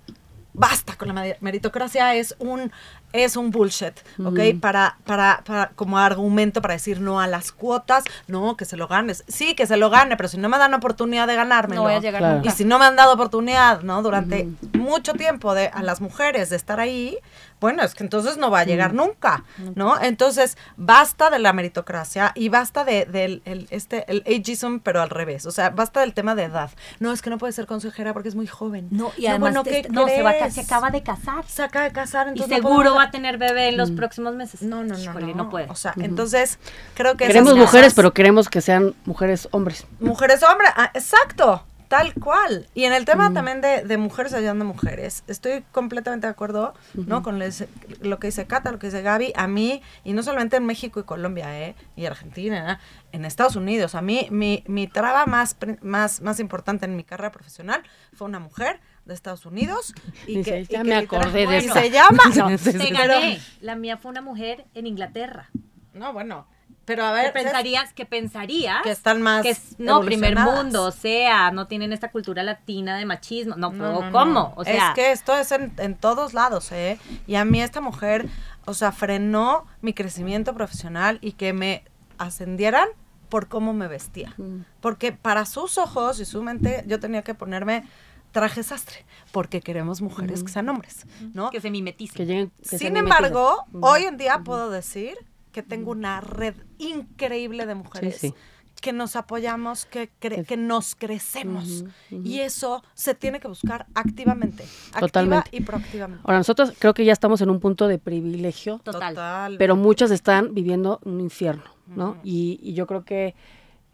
[0.53, 2.71] basta con la meri- meritocracia, es un
[3.11, 3.93] es un bullshit,
[4.23, 4.39] ¿ok?
[4.61, 8.87] Para, para, para, como argumento para decir no a las cuotas, no, que se lo
[8.87, 9.23] ganes.
[9.27, 11.81] Sí, que se lo gane, pero si no me dan oportunidad de ganármelo.
[11.81, 12.35] No voy a llegar Claro.
[12.35, 12.49] nunca.
[12.49, 14.03] Y si no me han dado oportunidad, ¿no?
[14.03, 17.17] Durante mucho tiempo de a las mujeres de estar ahí,
[17.59, 19.43] bueno, es que entonces no va a llegar nunca,
[19.75, 20.01] ¿no?
[20.01, 25.09] Entonces, basta de la meritocracia y basta de, del el, este, el ageism, pero al
[25.09, 25.45] revés.
[25.45, 26.71] O sea, basta del tema de edad.
[26.99, 28.87] No, es que no puede ser consejera porque es muy joven.
[28.91, 31.45] No, y además bueno, te- ¿qué no, se, va a se acaba de casar.
[31.47, 34.35] Se acaba de casar, Y entonces no seguro va a tener bebé en los próximos
[34.35, 34.61] meses.
[34.61, 35.69] No, no, no, Híjole, no, no puede.
[35.69, 36.59] O sea, entonces,
[36.95, 39.85] creo que Queremos mujeres, pero queremos que sean mujeres hombres.
[39.99, 42.67] Mujeres hombres, ah, exacto, tal cual.
[42.73, 46.73] Y en el tema también de, de mujeres ayudando a mujeres, estoy completamente de acuerdo,
[46.93, 47.21] ¿no?
[47.23, 47.65] Con les-
[47.99, 50.99] lo que dice Cata, lo que dice Gaby, a mí, y no solamente en México
[50.99, 51.75] y Colombia, ¿eh?
[51.97, 53.07] Y Argentina, ¿eh?
[53.11, 57.31] en Estados Unidos, a mí, mi, mi traba más, más, más importante en mi carrera
[57.31, 57.81] profesional
[58.13, 59.93] fue una mujer de Estados Unidos.
[60.27, 61.73] Y Dice, que, y "Ya que me acordé de y esa".
[61.73, 62.23] se llama.
[62.35, 62.49] No,
[62.97, 63.39] gané.
[63.61, 65.49] La mía fue una mujer en Inglaterra.
[65.95, 66.47] no, bueno,
[66.89, 67.43] pero a Que ver, ¿sabes?
[67.43, 71.93] pensarías, que pensarías que están más que es, no, primer mundo, o sea, no tienen
[71.93, 73.55] esta cultura latina de machismo.
[73.55, 74.33] No, pero No, no, ¿cómo?
[74.33, 74.53] no.
[74.55, 76.97] O sea, es que esto es en, en todos lados, ¿eh?
[77.27, 78.27] Y a mí esta mujer,
[78.65, 81.83] o sea, frenó mi crecimiento profesional y que me
[82.17, 82.87] ascendieran
[83.29, 84.35] por cómo me vestía.
[84.81, 87.83] Porque para sus ojos y su mente yo tenía que ponerme
[88.31, 91.51] traje sastre, porque queremos mujeres que sean hombres, ¿no?
[91.51, 92.15] que se mimeticen.
[92.15, 95.15] Que lleguen, que Sin embargo, hoy en día puedo decir
[95.61, 98.33] que tengo una red increíble de mujeres Sí, sí.
[98.81, 101.83] que nos apoyamos, que, cre- que nos crecemos.
[102.11, 105.49] Y eso se tiene que buscar activamente, activa Totalmente.
[105.51, 106.23] y proactivamente.
[106.25, 109.57] Ahora, nosotros creo que ya estamos en un punto de privilegio, Total.
[109.57, 112.17] pero muchas están viviendo un infierno, ¿no?
[112.23, 113.35] y, y yo creo que,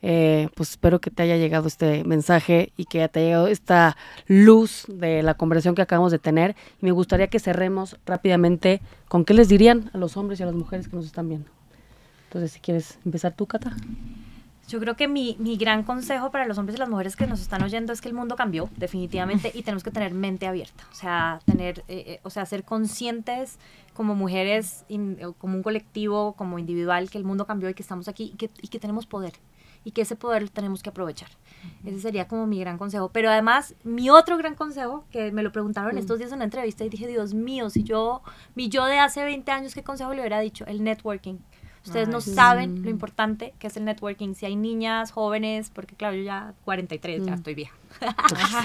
[0.08, 3.98] eh, pues espero que te haya llegado este mensaje y que te haya llegado esta
[4.28, 6.56] luz de la conversación que acabamos de tener.
[6.80, 10.46] Y me gustaría que cerremos rápidamente con qué les dirían a los hombres y a
[10.46, 11.50] las mujeres que nos están viendo.
[12.26, 13.76] Entonces, si quieres empezar tú, Cata.
[14.68, 17.40] Yo creo que mi, mi gran consejo para los hombres y las mujeres que nos
[17.40, 20.84] están oyendo es que el mundo cambió, definitivamente, y tenemos que tener mente abierta.
[20.92, 23.60] O sea, tener, eh, eh, o sea, ser conscientes
[23.94, 27.84] como mujeres, in- o como un colectivo, como individual, que el mundo cambió y que
[27.84, 29.34] estamos aquí y que, y que tenemos poder.
[29.86, 31.30] Y que ese poder lo tenemos que aprovechar.
[31.86, 33.10] Ese sería como mi gran consejo.
[33.14, 36.84] Pero además, mi otro gran consejo, que me lo preguntaron estos días en una entrevista
[36.84, 38.22] y dije, Dios mío, si yo,
[38.56, 40.66] mi yo de hace 20 años, ¿qué consejo le hubiera dicho?
[40.66, 41.36] El networking.
[41.86, 42.34] Ustedes no sí.
[42.34, 44.34] saben lo importante que es el networking.
[44.34, 47.36] Si hay niñas, jóvenes, porque claro, yo ya 43, ya Mm.
[47.36, 47.76] estoy vieja.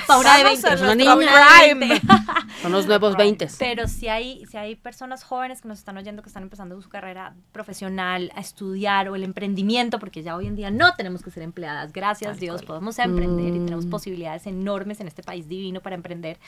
[0.07, 0.69] Pa' una de Estamos 20.
[0.69, 2.01] en una nuestro niña.
[2.63, 3.49] Son los nuevos 20.
[3.59, 6.89] Pero si hay, si hay personas jóvenes que nos están oyendo, que están empezando su
[6.89, 11.31] carrera profesional, a estudiar o el emprendimiento, porque ya hoy en día no tenemos que
[11.31, 12.67] ser empleadas, gracias Tal Dios, cual.
[12.67, 13.91] podemos emprender y tenemos Mm.
[13.91, 16.39] posibilidades enormes en este país divino para emprender,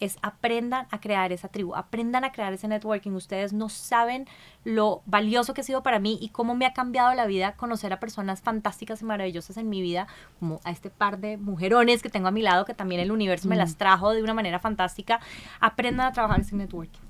[0.00, 3.12] es aprendan a crear esa tribu, aprendan a crear ese networking.
[3.12, 4.26] Ustedes no saben
[4.64, 7.92] lo valioso que ha sido para mí y cómo me ha cambiado la vida conocer
[7.92, 10.06] a personas fantásticas y maravillosas en mi vida,
[10.38, 13.48] como a este par de mujerones que tengo a mi lado, que también el universo
[13.48, 15.20] me las trajo de una manera fantástica.
[15.60, 17.00] Aprendan a trabajar ese networking.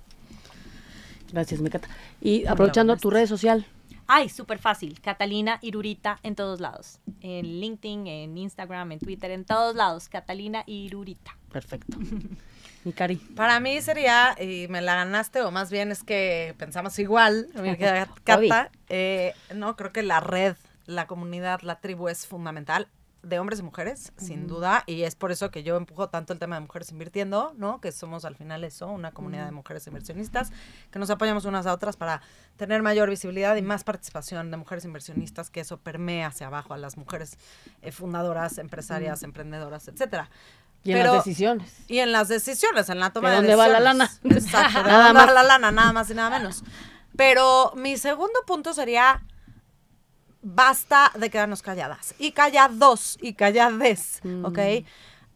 [1.33, 1.89] Gracias, mi Cata.
[2.21, 3.67] Y aprovechando tu red social.
[4.07, 5.01] Ay, súper fácil.
[5.01, 6.99] Catalina Irurita en todos lados.
[7.21, 10.09] En LinkedIn, en Instagram, en Twitter, en todos lados.
[10.09, 11.37] Catalina Irurita.
[11.51, 11.97] Perfecto.
[12.85, 13.17] Mi Cari.
[13.17, 17.49] Para mí sería, y me la ganaste, o más bien es que pensamos igual.
[18.25, 22.89] Cata, eh, no, creo que la red, la comunidad, la tribu es fundamental
[23.23, 26.39] de hombres y mujeres, sin duda, y es por eso que yo empujo tanto el
[26.41, 27.81] tema de mujeres invirtiendo, ¿no?
[27.81, 30.51] Que somos al final eso, una comunidad de mujeres inversionistas,
[30.91, 32.21] que nos apoyamos unas a otras para
[32.57, 36.79] tener mayor visibilidad y más participación de mujeres inversionistas, que eso permea hacia abajo a
[36.79, 37.39] las mujeres
[37.83, 40.29] eh, fundadoras, empresarias, emprendedoras, etcétera.
[40.85, 41.77] Y en Pero- las decisiones.
[41.87, 44.21] Y en las decisiones, en la toma ¿De de dónde va la decisiones.
[44.25, 44.37] lana?
[44.37, 46.65] Exacto, de Nada dónde va la lana, nada más y nada menos.
[47.17, 49.23] Pero mi segundo punto sería
[50.43, 52.15] basta de quedarnos calladas.
[52.19, 54.59] Y callados y callades, ¿ok?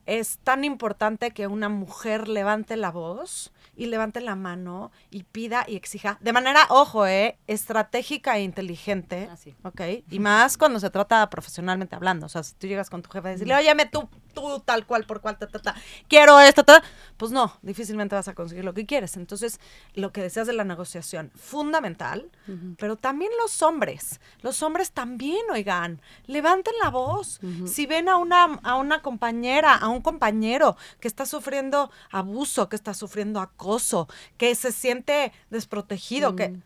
[0.04, 5.64] Es tan importante que una mujer levante la voz y levante la mano y pida
[5.68, 9.54] y exija de manera, ojo, eh, estratégica e inteligente, Así.
[9.62, 9.80] ¿ok?
[10.11, 12.26] Y más cuando se trata profesionalmente hablando.
[12.26, 15.05] O sea, si tú llegas con tu jefe a decirle, óyeme, tú, tú, tal cual,
[15.05, 15.74] por cual, ta, ta, ta,
[16.09, 16.82] quiero esto, ta",
[17.16, 19.16] pues no, difícilmente vas a conseguir lo que quieres.
[19.16, 19.59] Entonces,
[19.95, 22.30] lo que deseas de la negociación, fundamental,
[22.78, 27.41] pero también los hombres, los hombres también, oigan, levanten la voz.
[27.66, 32.76] Si ven a una, a una compañera, a un compañero que está sufriendo abuso, que
[32.76, 36.61] está sufriendo acoso, que se siente desprotegido, que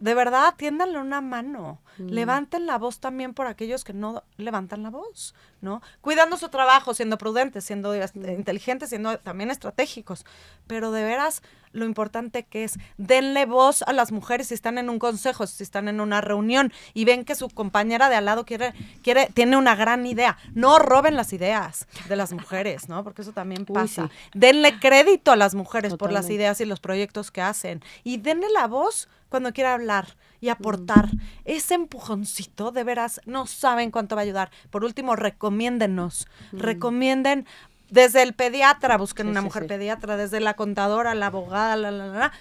[0.00, 1.80] de verdad, tiéndanle una mano.
[1.96, 5.34] Levanten la voz también por aquellos que no levantan la voz,
[5.64, 5.82] ¿no?
[6.00, 10.24] Cuidando su trabajo, siendo prudentes, siendo inteligentes, siendo también estratégicos.
[10.68, 11.42] Pero de veras,
[11.72, 15.62] lo importante que es, denle voz a las mujeres si están en un consejo, si
[15.62, 19.56] están en una reunión y ven que su compañera de al lado quiere, quiere, tiene
[19.56, 20.36] una gran idea.
[20.54, 23.02] No roben las ideas de las mujeres, ¿no?
[23.02, 24.08] Porque eso también Uy, pasa.
[24.08, 24.38] sí.
[24.38, 27.82] Denle crédito a las mujeres por las ideas y los proyectos que hacen.
[28.04, 31.08] Y denle la voz cuando quiera hablar y aportar.
[31.46, 34.50] Ese empujoncito, de veras, no saben cuánto va a ayudar.
[34.70, 36.28] Por último, recomiéndennos.
[36.52, 37.46] Recomienden
[37.88, 39.68] desde el pediatra, busquen Sí, una sí, mujer sí.
[39.68, 42.32] pediatra, desde la contadora, la abogada, la, la, la, la.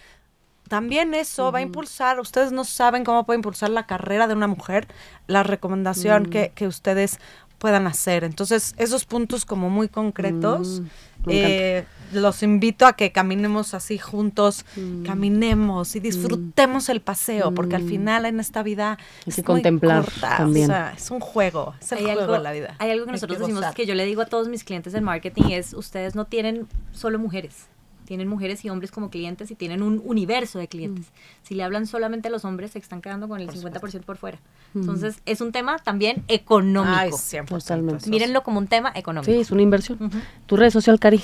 [0.67, 4.47] También eso va a impulsar, ustedes no saben cómo puede impulsar la carrera de una
[4.47, 4.87] mujer,
[5.27, 7.19] la recomendación que, que ustedes
[7.63, 8.25] puedan hacer.
[8.25, 14.65] Entonces, esos puntos como muy concretos, Mm, eh, los invito a que caminemos así juntos,
[14.75, 15.03] Mm.
[15.05, 19.45] caminemos y disfrutemos el paseo, porque al final en esta vida Hay es que muy
[19.61, 20.65] contemplar corta, también.
[20.65, 22.75] O sea, es un juego, es el Hay juego algo, de la vida.
[22.79, 23.73] hay algo que nosotros que decimos gozar.
[23.75, 27.17] que yo le digo a todos mis clientes en marketing es, ustedes no tienen solo
[27.17, 27.67] mujeres,
[28.05, 31.05] tienen mujeres y hombres como clientes y tienen un universo de clientes.
[31.43, 34.39] Si le hablan solamente a los hombres, se están quedando con el 50% por fuera.
[34.75, 36.95] Entonces, es un tema también económico.
[36.95, 37.45] Ay, 100%.
[37.47, 38.09] Totalmente.
[38.09, 39.31] Mírenlo como un tema económico.
[39.31, 40.11] Sí, es una inversión.
[40.45, 41.21] ¿Tu red social, Cari?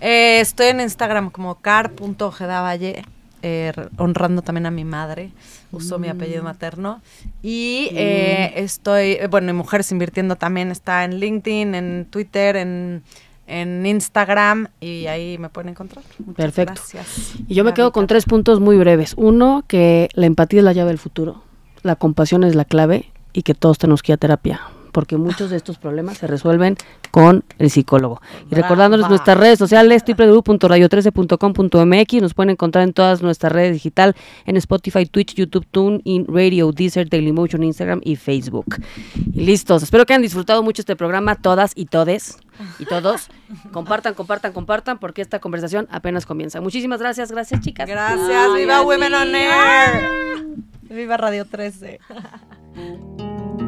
[0.00, 3.04] Eh, estoy en Instagram como car.ojedavalle,
[3.42, 5.30] eh, honrando también a mi madre.
[5.70, 7.02] Uso mi apellido materno.
[7.42, 13.02] Y eh, estoy, eh, bueno, y Mujeres Invirtiendo también está en LinkedIn, en Twitter, en,
[13.48, 14.68] en Instagram.
[14.80, 16.04] Y ahí me pueden encontrar.
[16.18, 16.74] Muchas Perfecto.
[16.74, 17.32] Gracias.
[17.48, 19.14] Y yo me quedo con tres puntos muy breves.
[19.16, 21.42] Uno, que la empatía es la llave del futuro,
[21.82, 24.60] la compasión es la clave y que todos tenemos que ir a terapia,
[24.92, 26.76] porque muchos de estos problemas se resuelven
[27.10, 28.20] con el psicólogo.
[28.42, 28.62] Y Brava.
[28.62, 35.06] recordándoles nuestras redes sociales, www.radio13.com.mx, nos pueden encontrar en todas nuestras redes digital, en Spotify,
[35.06, 38.76] Twitch, YouTube, TuneIn, Radio, Deezer, Dailymotion, Instagram y Facebook.
[39.32, 39.82] Y listos.
[39.82, 42.38] Espero que hayan disfrutado mucho este programa, todas y todes
[42.78, 43.28] y todos.
[43.72, 46.60] Compartan, compartan, compartan, porque esta conversación apenas comienza.
[46.60, 47.88] Muchísimas gracias, gracias chicas.
[47.88, 48.28] Gracias.
[48.30, 48.82] Ay, ¡Viva.
[48.82, 50.08] Women on Air!
[50.90, 52.00] ¡Viva Radio 13!